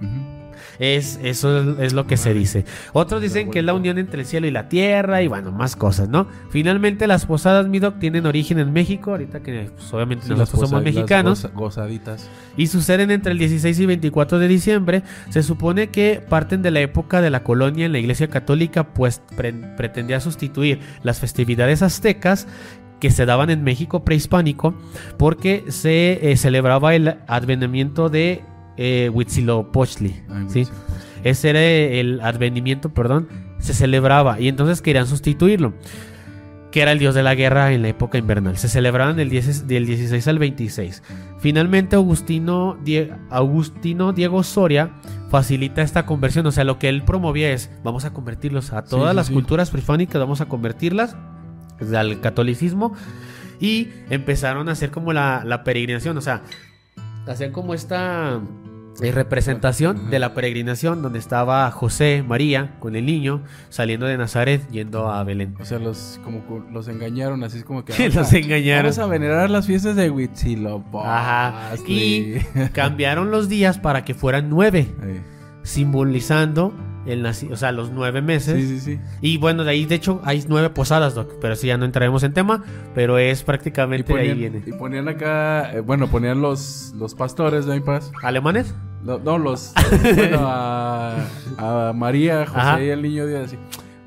[0.79, 2.65] Es, eso es, lo que se dice.
[2.93, 5.75] Otros dicen que es la unión entre el cielo y la tierra y bueno, más
[5.75, 6.27] cosas, ¿no?
[6.49, 10.83] Finalmente las posadas Midoc tienen origen en México, ahorita que pues, obviamente Sí, nosotros somos
[10.83, 12.29] mexicanos, goza- gozaditas.
[12.57, 15.03] y suceden entre el 16 y 24 de diciembre.
[15.29, 19.21] Se supone que parten de la época de la colonia en la Iglesia Católica, pues
[19.35, 22.47] pre- pretendía sustituir las festividades aztecas
[22.99, 24.73] que se daban en México prehispánico
[25.17, 28.41] porque se eh, celebraba el advenimiento de
[28.77, 30.23] eh, Huitzilopochtli.
[30.29, 30.67] Ay, ¿sí?
[31.23, 33.27] Ese era el advenimiento, perdón,
[33.59, 35.73] se celebraba y entonces querían sustituirlo,
[36.71, 38.57] que era el dios de la guerra en la época invernal.
[38.57, 41.01] Se celebraban del, 10 del 16 al 26.
[41.39, 44.91] Finalmente Die- Augustino Diego Soria
[45.31, 49.11] facilita esta conversión, o sea, lo que él promovía es, vamos a convertirlos a todas
[49.11, 49.33] sí, las sí.
[49.33, 51.15] culturas prehispánicas, vamos a convertirlas
[51.95, 52.93] al catolicismo
[53.59, 56.43] y empezaron a hacer como la, la peregrinación, o sea,
[57.27, 58.39] hacían como esta
[59.01, 64.67] eh, representación de la peregrinación donde estaba José, María con el niño saliendo de Nazaret
[64.71, 65.55] yendo a Belén.
[65.59, 68.09] O sea, los, como los engañaron, así es como que...
[68.09, 68.83] Los a- engañaron.
[68.83, 71.09] Vamos a venerar las fiestas de Huitzilopochtli.
[71.09, 71.75] Ajá.
[71.87, 72.35] Y
[72.73, 74.87] cambiaron los días para que fueran nueve,
[75.63, 76.73] simbolizando
[77.05, 78.55] el naci- o sea, los nueve meses.
[78.55, 78.99] Sí, sí, sí.
[79.21, 82.23] Y bueno, de ahí de hecho hay nueve posadas, Doc, pero sí ya no entraremos
[82.23, 84.61] en tema, pero es prácticamente de ahí viene.
[84.65, 88.11] y ponían acá, eh, bueno, ponían los, los pastores, ¿no paz?
[88.23, 88.73] ¿Alemanes?
[89.03, 89.71] No, no, los.
[90.15, 91.17] bueno, a,
[91.57, 92.83] a María, José Ajá.
[92.83, 93.57] y el niño Dios así.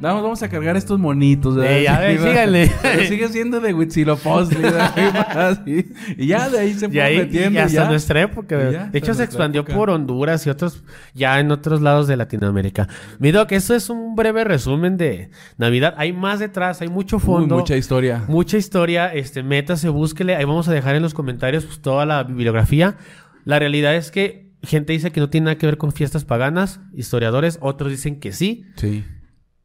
[0.01, 1.57] Vamos, vamos a cargar estos monitos.
[1.64, 2.72] Eh, a ver, síganle.
[2.82, 4.59] Pero sigue siendo de Huitzilopochtli.
[6.16, 7.59] Y ya de ahí se fue ahí metiendo.
[7.59, 7.88] y hasta ya.
[7.88, 8.70] nuestra época.
[8.70, 9.76] Ya, de hecho, se expandió época.
[9.76, 10.84] por Honduras y otros,
[11.14, 12.88] ya en otros lados de Latinoamérica.
[13.18, 15.94] Mi Doc, eso es un breve resumen de Navidad.
[15.96, 17.57] Hay más detrás, hay mucho Uy, fondo.
[17.57, 18.24] mucha historia.
[18.28, 20.36] Mucha historia, este, métase, búsquele.
[20.36, 22.96] Ahí vamos a dejar en los comentarios pues, toda la bibliografía.
[23.44, 26.80] La realidad es que gente dice que no tiene nada que ver con fiestas paganas,
[26.94, 28.64] historiadores, otros dicen que sí.
[28.76, 29.05] Sí.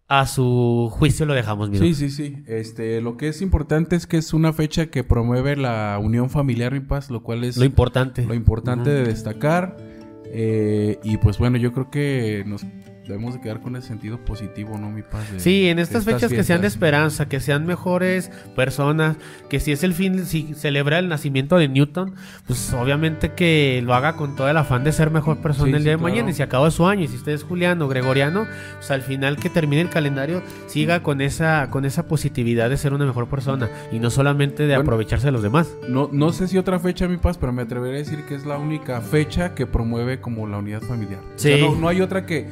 [0.08, 2.44] A su juicio lo dejamos, mi Sí, sí, sí.
[2.46, 6.74] Este, lo que es importante es que es una fecha que promueve la unión familiar,
[6.74, 8.26] mi paz, lo cual es Lo importante.
[8.26, 9.78] lo importante de destacar.
[10.26, 12.66] Eh, y pues bueno, yo creo que nos
[13.08, 15.32] debemos de quedar con ese sentido positivo, ¿no, mi paz?
[15.32, 19.18] De- Sí, en estas fechas que sean de esperanza, que sean mejores personas,
[19.50, 22.16] que si es el fin, si celebra el nacimiento de Newton,
[22.48, 25.78] pues obviamente que lo haga con todo el afán de ser mejor persona Sí, el
[25.80, 26.14] sí, día de claro.
[26.14, 26.30] mañana.
[26.32, 28.46] Y si acaba su año, y si usted es Juliano, Gregoriano,
[28.78, 32.94] pues al final que termine el calendario, siga con esa, con esa positividad de ser
[32.94, 34.82] una mejor persona y no solamente de Bueno.
[34.84, 35.70] aprovecharse de los demás.
[35.90, 38.46] No, no sé si otra fecha, mi paz, pero me atrevería a decir que es
[38.46, 41.20] la única fecha que promueve como la unidad familiar.
[41.36, 41.62] O sea, Sí.
[41.62, 42.48] no, no hay otra que,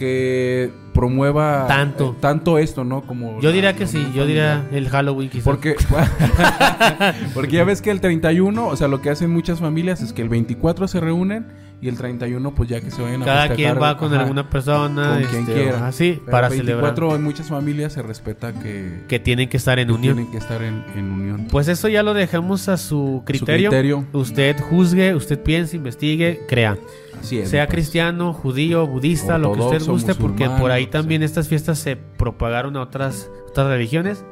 [0.00, 2.12] que promueva Tanto.
[2.16, 3.02] eh, tanto esto, ¿no?
[3.02, 5.44] Como Yo diría la que sí, yo diría el Halloween quizás.
[5.44, 5.76] Porque,
[7.34, 10.22] porque ya ves que el 31, o sea, lo que hacen muchas familias es que
[10.22, 11.46] el 24 se reúnen
[11.82, 14.48] y el 31 pues ya que se vayan a cada quien va con ajá, alguna
[14.48, 15.86] persona, con quien este, quiera.
[15.86, 19.78] así, para el celebrar 24 en muchas familias se respeta que, que tienen que estar
[19.78, 20.14] en que unión.
[20.16, 21.46] tienen que estar en, en unión.
[21.50, 23.68] Pues eso ya lo dejamos a su criterio.
[23.70, 24.06] criterio.
[24.12, 26.78] Usted juzgue, usted piense, investigue, crea.
[27.22, 31.20] Es, sea mi cristiano, judío, budista, lo que usted Ortodoxo, guste, porque por ahí también
[31.20, 31.26] sea.
[31.26, 34.24] estas fiestas se propagaron a otras, otras religiones.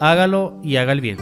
[0.00, 1.18] Hágalo y haga el bien.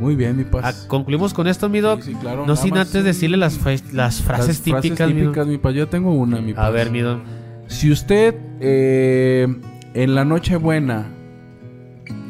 [0.00, 0.62] Muy bien, mi paz.
[0.64, 2.00] Ah, concluimos con esto, mi doc.
[2.00, 5.32] Sí, sí, claro, no sin antes decirle las, fa- las frases Las típicas, mi doc.
[5.34, 5.74] típicas, mi paz.
[5.74, 6.64] Yo tengo una, mi paz.
[6.64, 7.20] A ver, mi doc.
[7.66, 9.46] Si usted eh,
[9.94, 11.06] en la Nochebuena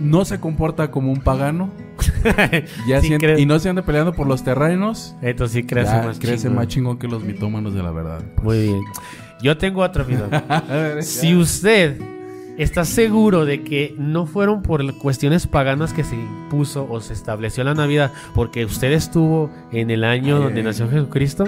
[0.01, 1.71] no se comporta como un pagano
[2.88, 3.38] ya Sí, creo.
[3.38, 6.55] y no se anda peleando por los terrenos, Esto sí crece ya más crece chingón.
[6.57, 8.22] más chingón que los mitómanos de la verdad.
[8.42, 8.80] Muy bien.
[9.42, 10.05] Yo tengo otro,
[10.68, 11.98] ver, Si usted
[12.59, 17.64] está seguro de que no fueron por cuestiones paganas que se impuso o se estableció
[17.64, 21.44] la Navidad, porque usted estuvo en el año Ay, donde nació Jesucristo,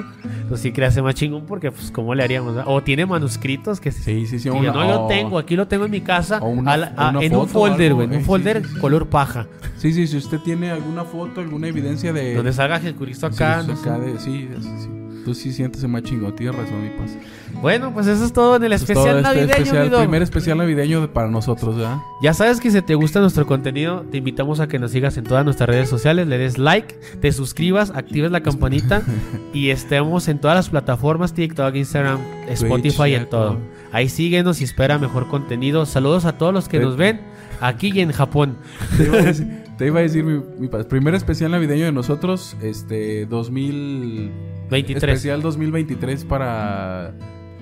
[0.49, 2.57] pues sí créase más chingón, porque pues cómo le haríamos.
[2.67, 4.49] O tiene manuscritos que se Sí, sí, sí.
[4.51, 7.13] diga, una- no, yo o- tengo, aquí lo tengo en mi casa, o una- a
[7.23, 9.47] en un folder, güey, en eh, un sí, folder color paja,
[9.77, 12.35] Sí, sí, si usted tiene alguna foto, alguna evidencia de...
[12.35, 13.63] donde salga Jesucristo acá.
[13.67, 14.49] no acá de- sí,
[14.81, 14.89] sí.
[15.25, 17.17] Tú sí sientes más chingón, tienes razón, mi paz.
[17.61, 20.59] Bueno, pues eso es todo en el Eso es especial este navideño, especial, primer especial
[20.59, 21.99] navideño de- para nosotros, ¿verdad?
[22.23, 25.25] Ya sabes que si te gusta nuestro contenido, te invitamos a que nos sigas en
[25.25, 29.03] todas nuestras redes sociales, le des like, te suscribas, actives la campanita
[29.53, 32.19] y estemos en todas las plataformas, TikTok, Instagram,
[32.49, 33.59] Spotify, ya en todo.
[33.93, 35.87] Ahí síguenos y espera mejor contenido.
[35.87, 37.21] Saludos a todos los que nos ven
[37.61, 38.57] aquí y en Japón.
[38.97, 40.87] Te iba a decir, te iba a decir mi, mi paz.
[40.87, 44.31] Primer especial navideño de nosotros, este, 2000...
[44.73, 45.13] 23.
[45.15, 47.13] Especial 2023 para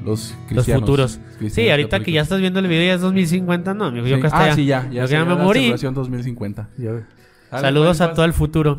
[0.04, 1.20] los Los futuros.
[1.38, 4.16] cristianos Sí, ahorita que ya estás viendo el video ya es 2050, no, amigo, yo
[4.16, 4.20] Sí.
[4.22, 4.88] que hasta Ah, ya- sí, ya.
[4.90, 5.60] Ya, me la morí.
[5.60, 6.68] celebración 2050.
[6.78, 7.04] Dale,
[7.50, 8.78] Saludos a todo el futuro.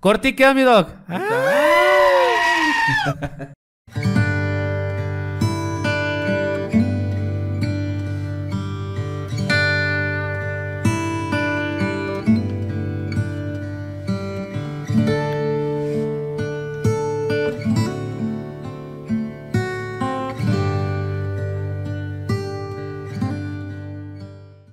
[0.00, 0.88] Corti, ¿qué, mi doc?